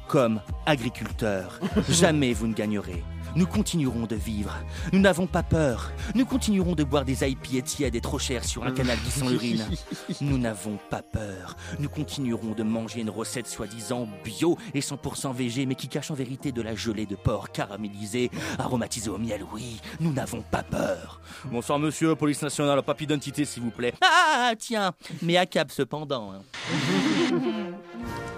[0.07, 1.59] comme agriculteur.
[1.89, 3.03] Jamais vous ne gagnerez.
[3.35, 4.55] Nous continuerons de vivre.
[4.91, 5.91] Nous n'avons pas peur.
[6.13, 9.25] Nous continuerons de boire des IPA tièdes et trop chers sur un canal qui sent
[9.27, 9.65] l'urine.
[10.21, 11.55] Nous n'avons pas peur.
[11.79, 16.13] Nous continuerons de manger une recette soi-disant bio et 100% végé, mais qui cache en
[16.13, 18.29] vérité de la gelée de porc caramélisée,
[18.59, 19.43] aromatisée au miel.
[19.51, 21.19] Oui, nous n'avons pas peur.
[21.45, 23.93] Bonsoir monsieur, police nationale, papier d'identité s'il vous plaît.
[24.01, 26.33] Ah tiens, mais à cap cependant.
[26.33, 26.41] hein.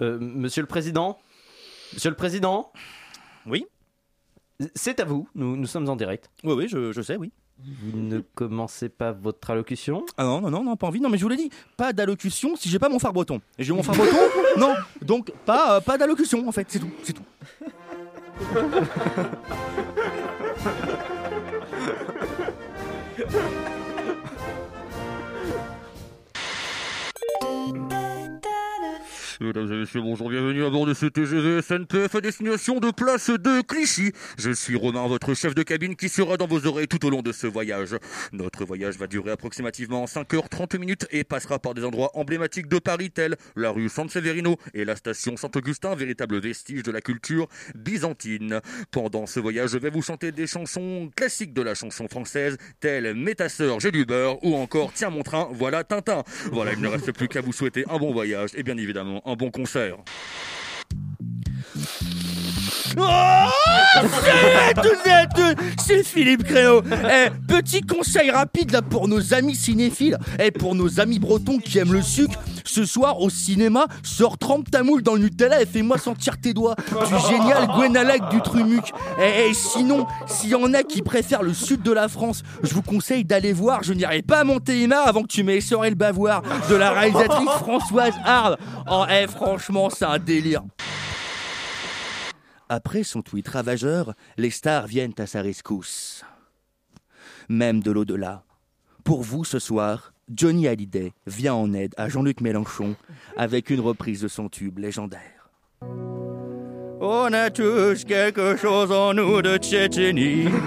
[0.00, 1.18] Euh, monsieur le Président
[1.92, 2.72] Monsieur le Président
[3.46, 3.66] Oui
[4.74, 6.30] C'est à vous, nous, nous sommes en direct.
[6.44, 7.32] Oui, oui, je, je sais, oui.
[7.60, 10.06] Vous ne commencez pas votre allocution?
[10.16, 11.00] Ah non, non, non, non, pas envie.
[11.00, 13.40] Non, mais je vous l'ai dit, pas d'allocution si j'ai pas mon phare breton.
[13.58, 14.16] Et j'ai mon phare breton
[14.56, 17.24] Non, donc pas, euh, pas d'allocution en fait, c'est tout, c'est tout.
[29.40, 33.30] Mesdames et messieurs, bonjour, bienvenue à bord de ce TGV SNPF à destination de place
[33.30, 34.10] de Clichy.
[34.36, 37.22] Je suis Romain, votre chef de cabine qui sera dans vos oreilles tout au long
[37.22, 37.94] de ce voyage.
[38.32, 43.12] Notre voyage va durer approximativement 5h30 minutes et passera par des endroits emblématiques de Paris
[43.12, 48.60] tels la rue San Severino et la station Saint-Augustin, véritable vestige de la culture byzantine.
[48.90, 53.14] Pendant ce voyage, je vais vous chanter des chansons classiques de la chanson française telles
[53.14, 56.24] Mets ta sœur, j'ai du beurre ou encore Tiens mon train, voilà Tintin.
[56.50, 59.36] Voilà, il ne reste plus qu'à vous souhaiter un bon voyage et bien évidemment un
[59.36, 59.98] bon concert.
[62.96, 63.57] Oh
[65.78, 66.82] C'est Philippe Créo.
[66.90, 71.78] Eh, petit conseil rapide là pour nos amis cinéphiles et pour nos amis bretons qui
[71.78, 72.38] aiment le sucre.
[72.64, 76.52] Ce soir au cinéma, sors trempe ta moule dans le Nutella et fais-moi sentir tes
[76.52, 76.76] doigts.
[76.90, 78.92] Du génial Gwenalec du Trumuc.
[79.20, 82.74] Et, et sinon, s'il y en a qui préfèrent le sud de la France, je
[82.74, 85.96] vous conseille d'aller voir Je n'irai pas à Montélimar avant que tu m'aies essoré le
[85.96, 88.58] bavoir de la réalisatrice Françoise Hard.
[88.90, 90.62] Oh, eh, franchement, c'est un délire.
[92.68, 96.24] Après son tweet ravageur, les stars viennent à sa rescousse.
[97.48, 98.44] Même de l'au-delà.
[99.04, 102.94] Pour vous ce soir, Johnny Hallyday vient en aide à Jean-Luc Mélenchon
[103.38, 105.50] avec une reprise de son tube légendaire.
[107.00, 110.48] On a tous quelque chose en nous de Tchétchénie.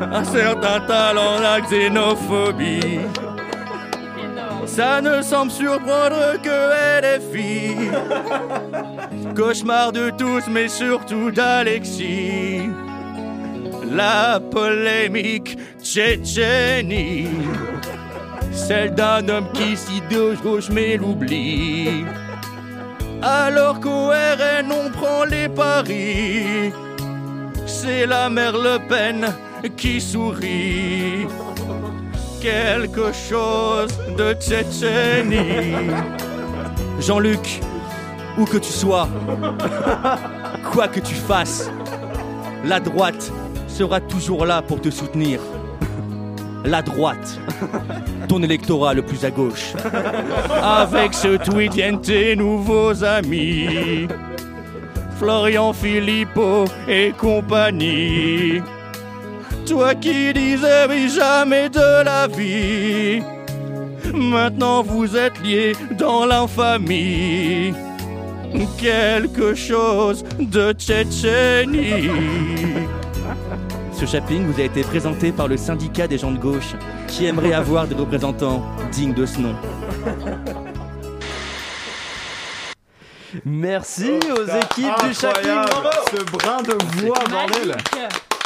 [0.00, 3.00] Un certain talent, la xénophobie.
[4.74, 6.58] Ça ne semble surprendre que
[7.02, 7.74] LFI.
[9.36, 12.70] Cauchemar de tous, mais surtout d'Alexis.
[13.90, 17.26] La polémique Tchétchénie.
[18.52, 22.04] Celle d'un homme qui s'y gauche mais l'oublie.
[23.22, 26.72] Alors qu'au RN on prend les paris.
[27.66, 29.34] C'est la mère Le Pen
[29.76, 31.26] qui sourit.
[32.40, 35.74] Quelque chose de Tchétchénie.
[36.98, 37.60] Jean-Luc,
[38.38, 39.08] où que tu sois,
[40.72, 41.70] quoi que tu fasses,
[42.64, 43.30] la droite
[43.68, 45.40] sera toujours là pour te soutenir.
[46.64, 47.38] La droite,
[48.28, 49.74] ton électorat le plus à gauche.
[50.62, 54.08] Avec ce tweet viennent tes nouveaux amis.
[55.18, 58.62] Florian Philippot et compagnie.
[59.70, 63.22] Toi qui disais oui jamais de la vie.
[64.12, 67.72] Maintenant vous êtes liés dans l'infamie.
[68.76, 72.10] Quelque chose de Tchétchénie.
[73.92, 76.74] Ce chapping vous a été présenté par le syndicat des gens de gauche
[77.06, 79.54] qui aimerait avoir des représentants dignes de ce nom.
[83.44, 85.14] Merci aux équipes du.
[85.14, 87.76] Bravo Ce brin de voix, bordel.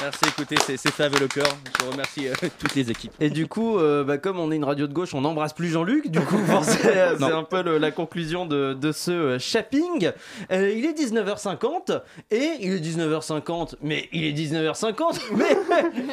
[0.03, 1.47] Merci, écoutez, c'est c'est fait avec le cœur.
[1.81, 3.13] Je remercie euh, toutes les équipes.
[3.21, 5.69] Et du coup, euh, bah, comme on est une radio de gauche, on n'embrasse plus
[5.69, 6.09] Jean-Luc.
[6.11, 10.11] Du coup, c'est un peu le- la conclusion de, de ce euh, shopping.
[10.53, 15.57] Euh, il est 19h50 et il est 19h50, mais il est 19h50, mais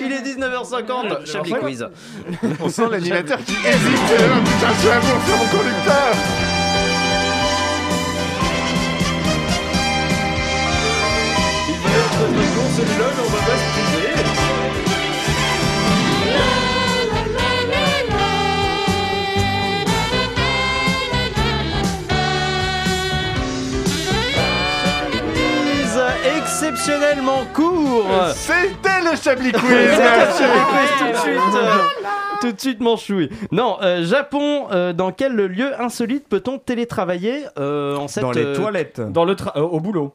[0.02, 1.26] il est 19h50.
[1.26, 1.88] Chablis Quiz.
[2.62, 4.08] On sent l'animateur qui hésite.
[4.08, 6.16] Putain, je suis un mon conducteur.
[11.68, 13.41] Il va être très celui-là, on va
[26.92, 28.06] exceptionnellement court.
[28.36, 30.46] C'était le Chablis Quiz, C'était le monsieur.
[30.46, 31.56] Chablis Quiz tout de suite.
[31.56, 31.78] euh,
[32.42, 33.30] Tout de suite, manchouille.
[33.52, 38.46] Non, euh, Japon, euh, dans quel lieu insolite peut-on télétravailler euh, en cette Dans les
[38.46, 39.02] euh, toilettes.
[39.02, 40.14] Dans le tra- euh, au boulot.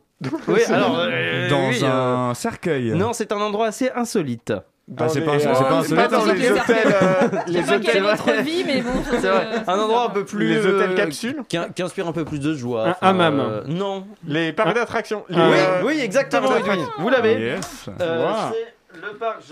[0.48, 0.98] Oui, alors.
[0.98, 2.92] euh, Dans oui, un euh, cercueil.
[2.94, 4.52] Non, c'est un endroit assez insolite.
[4.98, 5.96] Ah, c'est pas, euh, pas c'est insolite.
[5.96, 8.90] pas dans les hôtels, euh, les pas quelle est hôtels, votre vie, mais bon.
[9.10, 9.46] C'est vrai.
[9.66, 10.46] Un endroit un peu plus.
[10.48, 12.96] les hôtels euh, capsules, qui, qui inspire un peu plus de joie.
[13.02, 13.40] Un hammam.
[13.40, 14.06] euh, non.
[14.28, 15.24] les parcs d'attractions.
[15.28, 16.48] les, Oui, euh, oui, exactement.
[16.50, 16.86] d'attractions.
[16.98, 17.32] Vous l'avez.
[17.40, 17.86] Yes.
[18.00, 18.54] Euh, Wow.
[18.96, 19.42] Le parc.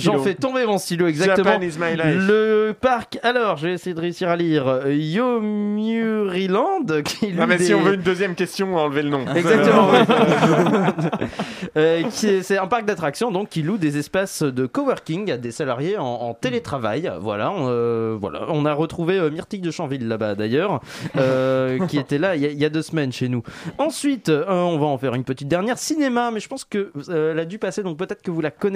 [0.00, 1.52] J'en fais- tomber mon stylo, exactement.
[1.52, 2.16] Japan is my life.
[2.28, 3.18] Le parc.
[3.22, 4.80] Alors, je vais essayer de réussir à lire.
[4.86, 6.84] Yomiuriland.
[7.04, 9.24] Qui Non, loue mais si on veut une deuxième question, enlevez le nom.
[9.34, 9.88] Exactement.
[11.76, 15.96] Euh, c'est un parc d'attractions donc qui loue des espaces de coworking à des salariés
[15.98, 17.10] en, en télétravail.
[17.20, 18.42] Voilà, on, euh, voilà.
[18.50, 20.80] On a retrouvé euh, Myrtille de Chanville là-bas d'ailleurs,
[21.16, 23.42] euh, qui était là il y, a, il y a deux semaines chez nous.
[23.78, 27.32] Ensuite, euh, on va en faire une petite dernière cinéma, mais je pense que euh,
[27.32, 28.73] elle a dû passer donc peut-être que vous la connaissez.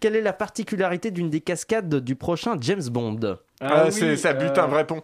[0.00, 3.20] Quelle est la particularité d'une des cascades du prochain James Bond?
[3.60, 5.02] Ah, c'est- ça bute un vrai pont.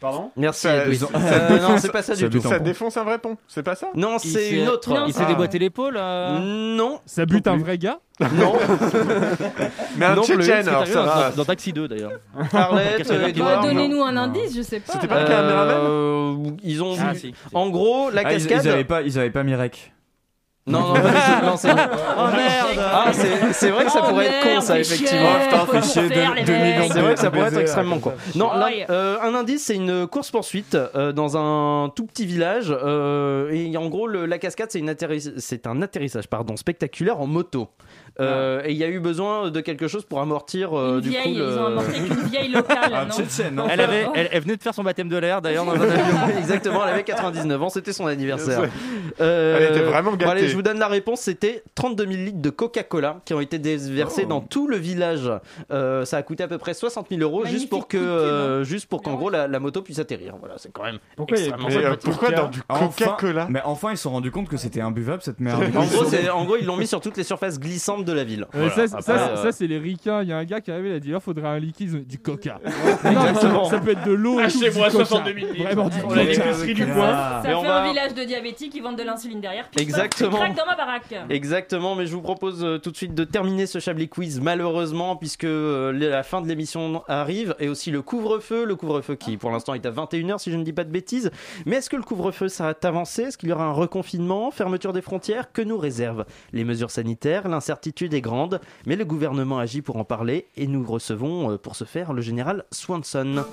[0.00, 0.32] Pardon?
[0.36, 0.62] Merci.
[0.62, 2.48] Ça- Euh, défonce- non, c'est pas ça ça du tout.
[2.48, 3.86] Ça défonce un vrai pont, c'est pas ça?
[3.94, 4.92] Non, c'est une autre.
[5.06, 5.28] Il s'est Ah.
[5.28, 6.40] déboîté l'épaule euh
[6.76, 8.00] Non, Ça bute un vrai gars?
[8.18, 8.54] Non.
[9.96, 11.30] Mais un Tchétchène, alors ça dans, va.
[11.30, 12.12] dans- dans Taxi 2 d'ailleurs.
[12.52, 14.92] Arlette, euh, Edouard, Donnez-nous un indice, je sais pas.
[14.94, 15.76] C'était pas le caméraman?
[15.80, 16.34] Euh,
[16.64, 16.96] Ils ont.
[17.00, 17.12] Ah.
[17.54, 18.62] En gros, la Ah, cascade.
[18.64, 19.92] ils avaient pas, ils avaient pas Mirek.
[20.64, 21.44] Non, non, pas du tout.
[21.46, 21.70] Non, c'est.
[21.72, 25.32] Oh merde Ah, c'est c'est vrai que ça Oh, pourrait être con, ça, effectivement.
[25.40, 28.12] chier, putain, chier, faire, deux- millions C'est vrai que ça de pourrait être extrêmement con.
[28.36, 30.76] Non, là, euh, un indice, c'est une course poursuite
[31.14, 32.72] dans un tout petit village.
[32.72, 37.20] euh, et en gros, le- la cascade, c'est une atterriss- c'est un atterrissage pardon, spectaculaire
[37.20, 37.68] en moto.
[38.20, 41.32] Euh, Et il y a eu besoin de quelque chose pour amortir euh, du vieille,
[41.32, 41.38] coup.
[41.40, 43.08] le- ils ont amorti avec une vieille locale.
[43.10, 45.72] Tchétchène, non Elle, avait, elle, elle venait de faire son baptême de l'air d'ailleurs dans
[45.72, 46.38] un avion.
[46.38, 48.68] Exactement, elle avait 99 ans, c'était son anniversaire.
[49.20, 50.30] Euh, Elle était vraiment bon, gâtée.
[50.32, 53.58] allez, je vous donne la réponse, c'était 32 000 litres de Coca-Cola qui ont été
[53.58, 54.28] déversés Oh.
[54.28, 55.30] dans tout le village.
[55.70, 58.86] Euh, ça a coûté à peu près 60 000 euros juste pour que, euh, juste
[58.86, 60.34] pour qu'en gros la, la moto puisse atterrir.
[60.38, 64.10] Voilà, c'est quand même Pourquoi euh, dans du Enfin- Coca-Cola Mais enfin, ils se sont
[64.12, 65.62] rendus compte que c'était imbuvable cette merde.
[65.76, 68.24] En gros, c'est- en gros, ils l'ont mis sur toutes les surfaces glissantes de la
[68.24, 68.46] ville.
[68.54, 68.88] Ouais, Voilà.
[68.88, 70.22] ça, Après, ça, euh, ça, c'est les ricains.
[70.22, 72.06] Il y a un gars qui est arrivé, il a dit il faudrait un liquide,
[72.06, 72.58] du coca.
[73.04, 73.64] Exactement.
[73.64, 74.38] ça peut être de l'eau.
[74.38, 75.04] Achetez-moi du coca.
[75.06, 75.64] 62 000 litres.
[75.64, 76.44] Vraiment du On l'a coca.
[76.44, 76.94] l'épicerie du Ah.
[76.94, 77.42] coin.
[77.42, 79.68] Ça fait un village de diabétiques, ils vendent de l'insuline derrière.
[79.70, 80.38] Qui Exactement.
[80.44, 81.14] Craque dans ma baraque.
[81.30, 85.16] Exactement, mais je vous propose euh, tout de suite de terminer ce Chablis Quiz, malheureusement,
[85.16, 89.50] puisque euh, la fin de l'émission arrive, et aussi le couvre-feu, le couvre-feu qui pour
[89.50, 91.30] l'instant est à 21h si je ne dis pas de bêtises.
[91.66, 94.92] Mais est-ce que le couvre-feu ça va avancer Est-ce qu'il y aura un reconfinement, fermeture
[94.92, 95.52] des frontières?
[95.52, 97.48] Que nous réservent les mesures sanitaires?
[97.48, 101.76] L'incertitude est grande, mais le gouvernement agit pour en parler, et nous recevons euh, pour
[101.76, 103.44] ce faire le général Swanson.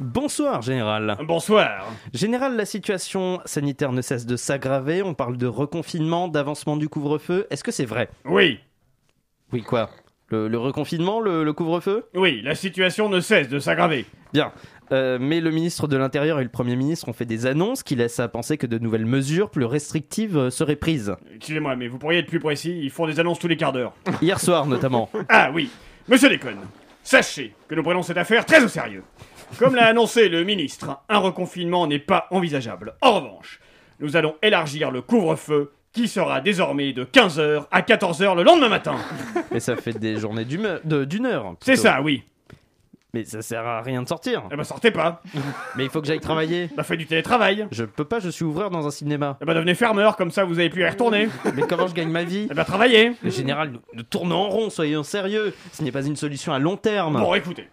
[0.00, 1.16] Bonsoir, général.
[1.26, 1.86] Bonsoir.
[2.14, 5.02] Général, la situation sanitaire ne cesse de s'aggraver.
[5.02, 7.46] On parle de reconfinement, d'avancement du couvre-feu.
[7.50, 8.08] Est-ce que c'est vrai?
[8.24, 8.60] Oui,
[9.52, 9.90] Oui, quoi?
[10.28, 12.04] Le, le reconfinement, le, le couvre-feu?
[12.14, 14.04] Oui, la situation ne cesse de s'aggraver.
[14.32, 14.52] Bien.
[14.92, 17.96] Euh, mais le ministre de l'Intérieur et le Premier ministre ont fait des annonces qui
[17.96, 21.14] laissent à penser que de nouvelles mesures plus restrictives euh, seraient prises.
[21.34, 23.94] Excusez-moi, mais vous pourriez être plus précis, ils font des annonces tous les quarts d'heure.
[24.22, 25.10] Hier soir, notamment.
[25.28, 25.70] Ah oui,
[26.08, 26.58] monsieur Déconne,
[27.02, 29.02] sachez que nous prenons cette affaire très au sérieux.
[29.58, 32.94] Comme l'a annoncé le ministre, un reconfinement n'est pas envisageable.
[33.00, 33.60] En revanche,
[34.00, 38.96] nous allons élargir le couvre-feu qui sera désormais de 15h à 14h le lendemain matin.
[39.52, 41.54] Et ça fait des journées d'une heure- de- d'une heure.
[41.60, 42.22] C'est ça, oui.
[43.14, 44.42] Mais ça sert à rien de sortir.
[44.52, 45.22] Eh ben sortez pas.
[45.76, 46.68] Mais il faut que j'aille travailler.
[46.76, 47.66] Bah faites du télétravail.
[47.72, 49.38] Je peux pas, je suis ouvreur dans un cinéma.
[49.40, 51.28] Eh ben devenez fermeur, comme ça vous avez à y retourner.
[51.54, 53.12] Mais comment je gagne ma vie Eh ben travaillez.
[53.22, 55.54] Le général, nous, nous tournons en rond, soyons sérieux.
[55.72, 57.18] Ce n'est pas une solution à long terme.
[57.18, 57.66] Bon écoutez.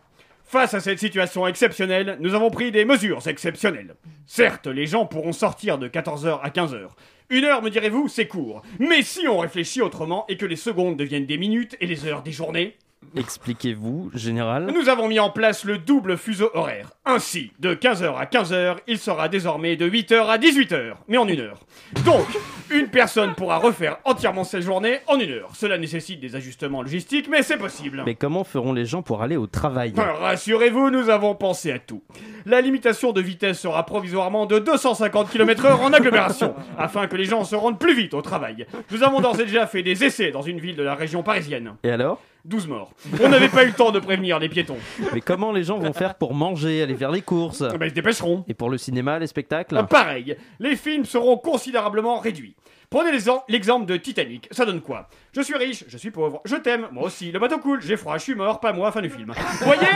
[0.48, 3.96] Face à cette situation exceptionnelle, nous avons pris des mesures exceptionnelles.
[4.28, 6.90] Certes, les gens pourront sortir de 14h à 15h.
[7.32, 8.62] Une heure, me direz-vous, c'est court.
[8.78, 12.22] Mais si on réfléchit autrement et que les secondes deviennent des minutes et les heures
[12.22, 12.78] des journées,
[13.16, 14.72] Expliquez-vous, général.
[14.74, 16.92] nous avons mis en place le double fuseau horaire.
[17.06, 21.40] Ainsi, de 15h à 15h, il sera désormais de 8h à 18h, mais en une
[21.40, 21.60] heure.
[22.06, 22.26] Donc,
[22.72, 25.52] une personne pourra refaire entièrement sa journée en une heure.
[25.56, 28.04] Cela nécessite des ajustements logistiques, mais c'est possible.
[28.06, 29.94] Mais comment feront les gens pour aller au travail?
[29.96, 32.04] Rassurez-vous, nous avons pensé à tout.
[32.46, 37.44] La limitation de vitesse sera provisoirement de 250 km/h en agglomération, afin que les gens
[37.44, 38.66] se rendent plus vite au travail.
[38.92, 41.74] Nous avons d'ores et déjà fait des essais dans une ville de la région parisienne.
[41.84, 42.20] Et alors?
[42.46, 42.92] 12 morts.
[43.22, 44.78] On n'avait pas eu le temps de prévenir les piétons.
[45.14, 47.90] Mais comment les gens vont faire pour manger, aller faire les courses Ah bah, ils
[47.90, 48.46] se dépêcheront.
[48.48, 52.56] Et pour le cinéma, les spectacles Ah, Pareil, les films seront considérablement réduits.
[52.92, 55.10] Prenez l'exem- l'exemple de Titanic, ça donne quoi?
[55.34, 58.16] Je suis riche, je suis pauvre, je t'aime, moi aussi, le bateau coule, j'ai froid,
[58.20, 59.34] je suis mort, pas moi, fin du film.
[59.60, 59.88] Vous voyez?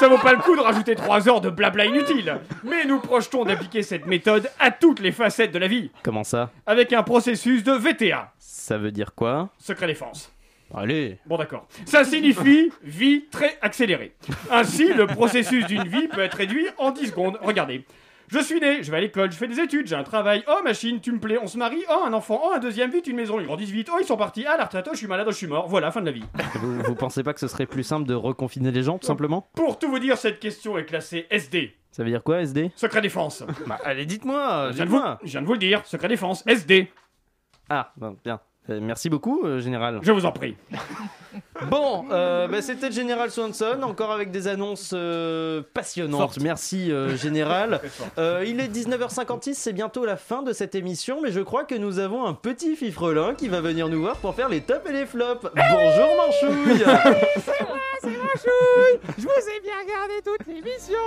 [0.00, 2.36] Ça vaut pas le coup de rajouter 3 heures de blabla inutile.
[2.64, 6.50] Mais nous projetons d'appliquer cette méthode à toutes les facettes de la vie, Comment ça?
[6.66, 9.50] Avec un processus de VTA, Ça veut dire quoi?
[9.58, 10.32] Secret défense.
[10.74, 11.68] Allez Bon d'accord.
[11.84, 14.14] Ça signifie vie très accélérée.
[14.50, 17.38] Ainsi, le processus d'une vie peut être réduit en 10 secondes.
[17.42, 17.84] Regardez.
[18.28, 20.42] Je suis né, je vais à l'école, je fais des études, j'ai un travail.
[20.48, 21.84] Oh machine, tu me plais, on se marie.
[21.88, 23.88] Oh un enfant, oh un deuxième, vite une maison, ils grandissent vite.
[23.92, 25.68] Oh ils sont partis à la retraite, oh je suis malade, oh je suis mort.
[25.68, 26.24] Voilà, fin de la vie.
[26.56, 29.48] vous, vous pensez pas que ce serait plus simple de reconfiner les gens, tout simplement?
[29.54, 31.76] Pour tout vous dire, cette question est classée SD.
[31.92, 33.44] Ça veut dire quoi, SD Secret défense.
[33.68, 36.08] Bah allez, dites-moi Je viens, de vous, dites-moi je viens de vous le dire, secret
[36.08, 36.90] défense, SD.
[37.68, 38.40] Ah, bon, bien.
[38.68, 40.00] Euh, merci beaucoup, euh, général.
[40.02, 40.56] Je vous en prie.
[41.70, 46.38] Bon, euh, bah, c'était le général Swanson, encore avec des annonces euh, passionnantes.
[46.40, 47.80] Merci, euh, général.
[48.16, 51.98] Il est 19h56, c'est bientôt la fin de cette émission, mais je crois que nous
[51.98, 55.06] avons un petit fifrelin qui va venir nous voir pour faire les tops et les
[55.06, 55.46] flops.
[55.54, 56.78] Bonjour, Manchouille
[57.36, 60.98] C'est moi, c'est Manchouille Je vous ai bien regardé toute l'émission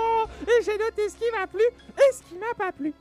[0.46, 2.92] et j'ai noté ce qui m'a plu et ce qui m'a pas plu.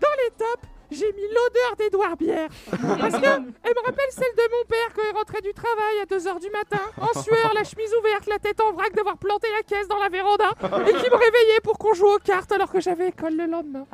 [0.00, 2.48] Dans les tops, j'ai mis l'odeur d'Edouard Bière.
[2.70, 6.06] Parce que elle me rappelle celle de mon père quand il rentrait du travail à
[6.06, 9.62] 2h du matin, en sueur, la chemise ouverte, la tête en vrac d'avoir planté la
[9.62, 10.50] caisse dans la véranda
[10.86, 13.86] et qui me réveillait pour qu'on joue aux cartes alors que j'avais école le lendemain.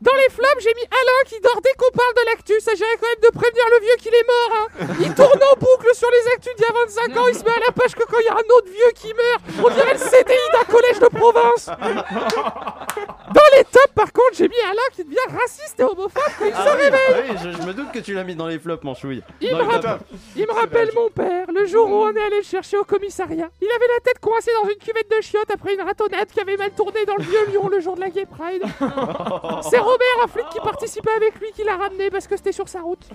[0.00, 2.60] Dans les flops, j'ai mis Alain qui dort dès qu'on parle de l'actu.
[2.60, 4.58] S'agirait quand même de prévenir le vieux qu'il est mort.
[4.58, 4.86] hein.
[5.00, 7.26] Il tourne en boucle sur les actus d'il y a 25 ans.
[7.28, 9.12] Il se met à la page que quand il y a un autre vieux qui
[9.12, 11.66] meurt, on dirait le CDI d'un collège de province.
[11.66, 16.52] Dans les tops, par contre, j'ai mis Alain qui devient raciste et homophobe quand il
[16.52, 17.00] se Ah oui, réveille.
[17.08, 19.22] ah oui, je, je me doute que tu l'as mis dans les flops, Manchouille.
[19.40, 20.20] Il Dans me, les rappelle, tops.
[20.36, 23.48] il me rappelle mon père, le jour où on est allé le chercher au commissariat.
[23.60, 26.56] Il avait la tête coincée dans une cuvette de chiottes après une ratonnade qui avait
[26.56, 28.62] mal tourné dans le vieux Lyon le jour de la Gay Pride.
[29.70, 32.68] C'est Robert, un flic qui participait avec lui, qui l'a ramené parce que c'était sur
[32.68, 33.06] sa route.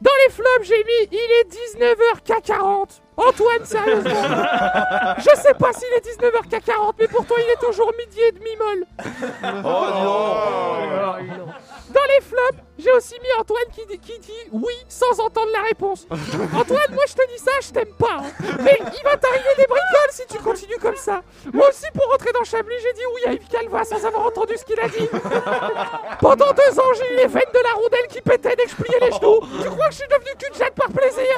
[0.00, 3.00] Dans les flops, j'ai mis il est 19h40.
[3.16, 4.10] Antoine, sérieusement
[5.18, 8.56] Je sais pas s'il est 19h40, mais pour toi, il est toujours midi et demi
[8.56, 8.84] molle.
[11.90, 15.62] Dans les flops, j'ai aussi mis Antoine qui, dit- qui dit oui sans entendre la
[15.62, 16.06] réponse.
[16.10, 18.18] Antoine, moi je te dis ça, je t'aime pas.
[18.20, 18.30] hein.
[18.62, 21.22] Mais il va t'arriver des bricoles si tu continues comme ça.
[21.52, 24.56] Moi aussi, pour rentrer dans Chablis, j'ai dit oui à Yves Calva sans avoir entendu
[24.56, 25.08] ce qu'il a dit.
[26.20, 28.76] Pendant deux ans, j'ai eu les veines de la rondelle qui pétaient dès que je
[28.76, 29.40] pliais les genoux.
[29.62, 31.36] Tu crois que je suis devenu cul de par plaisir?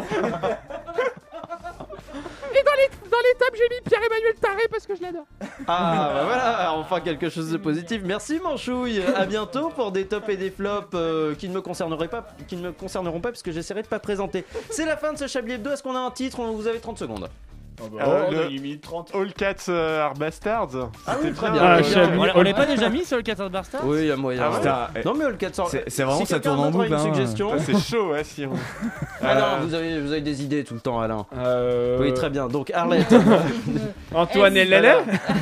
[2.57, 5.27] Et dans les, dans les tops, j'ai mis Pierre-Emmanuel Taré parce que je l'adore.
[5.67, 8.01] Ah bah voilà, enfin quelque chose de positif.
[8.05, 9.03] Merci Manchouille.
[9.15, 12.57] À bientôt pour des tops et des flops euh, qui ne me concerneraient pas, qui
[12.57, 14.45] ne me concerneront pas puisque j'essaierai de pas présenter.
[14.71, 15.71] C'est la fin de ce Chablis Hebdo.
[15.71, 16.41] Est-ce qu'on a un titre?
[16.43, 17.29] Vous avez 30 secondes.
[17.83, 20.69] Euh, le All Cats euh, are Bastards.
[21.07, 21.63] Ah C'était oui, très bien.
[21.63, 22.19] Euh, Chablis.
[22.21, 22.33] bien.
[22.35, 24.43] On l'a pas déjà mis sur le 14 Bastard Oui, il y a moyen.
[24.45, 25.05] Ah Putain, Eh.
[25.05, 25.67] Non mais le 400.
[25.71, 27.15] C'est- c'est vraiment, si ça quelqu'un tourne en d'autre a boucle, Une hein.
[27.15, 27.51] suggestion.
[27.55, 28.53] Ah, C'est chaud, ouais, si on...
[29.23, 31.27] Ah non, Euh, vous avez, vous avez des idées tout le temps, Alain.
[31.37, 32.47] Euh, Oui, très bien.
[32.49, 33.15] Donc Arlette.
[34.15, 34.99] Antoine et Lala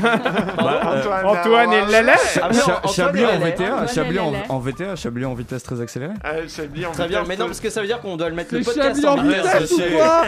[0.08, 3.46] Antoine, Antoine et Lala Ah, non, Cha- Antoine Chablis et en Lala.
[3.46, 6.14] VTA, Antoine et en, VTA, Chablis en vitesse très accélérée.
[6.24, 8.34] euh, en Très bien, vitesse- mais non, parce que ça veut dire qu'on doit le
[8.34, 10.22] mettre le podcast en vitesse ou c'est- quoi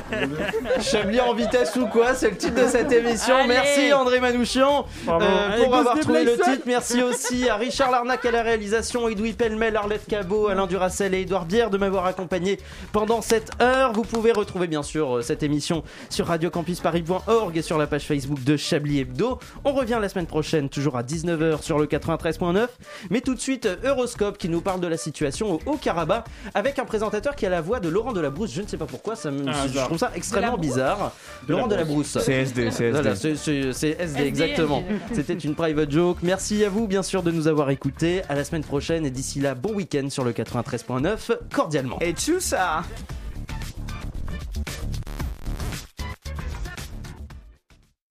[0.80, 3.36] Chablis en vitesse ou quoi C'est le titre de cette émission.
[3.36, 3.48] Allez.
[3.48, 6.62] Merci André Manouchian euh, pour avoir trouvé le titre.
[6.66, 11.22] Merci aussi à Richard Larnac à la réalisation, Edoui Pellemel, Arlette Cabot, Alain Duracel et
[11.22, 12.58] Édouard Bière de m'avoir accompagné
[12.92, 13.92] pendant cette heure.
[13.92, 18.44] Vous pouvez retrouver bien sûr euh, cette émission sur radiocampusparis.org et sur la page Facebook
[18.44, 19.38] de Chablis Hebdo.
[19.64, 22.66] On revient la semaine prochaine, toujours à 19h sur le 93.9.
[23.10, 26.78] Mais tout de suite, euh, Euroscope qui nous parle de la situation au Haut-Karabakh avec
[26.78, 28.52] un présentateur qui a la voix de Laurent Delabrousse.
[28.52, 31.12] Je ne sais pas pourquoi, ça me, je trouve ça extrêmement bizarre.
[31.48, 31.85] Laurent Delabrousse.
[31.86, 32.18] Brousse.
[32.20, 32.90] C'est SD, c'est SD.
[32.90, 34.84] Voilà, c'est- SD, SD, exactement.
[35.12, 36.18] C'était une private joke.
[36.22, 38.22] Merci à vous, bien sûr, de nous avoir écoutés.
[38.28, 41.98] À la semaine prochaine et d'ici là, bon week-end sur le 93.9, cordialement.
[42.00, 42.82] Et tchou ça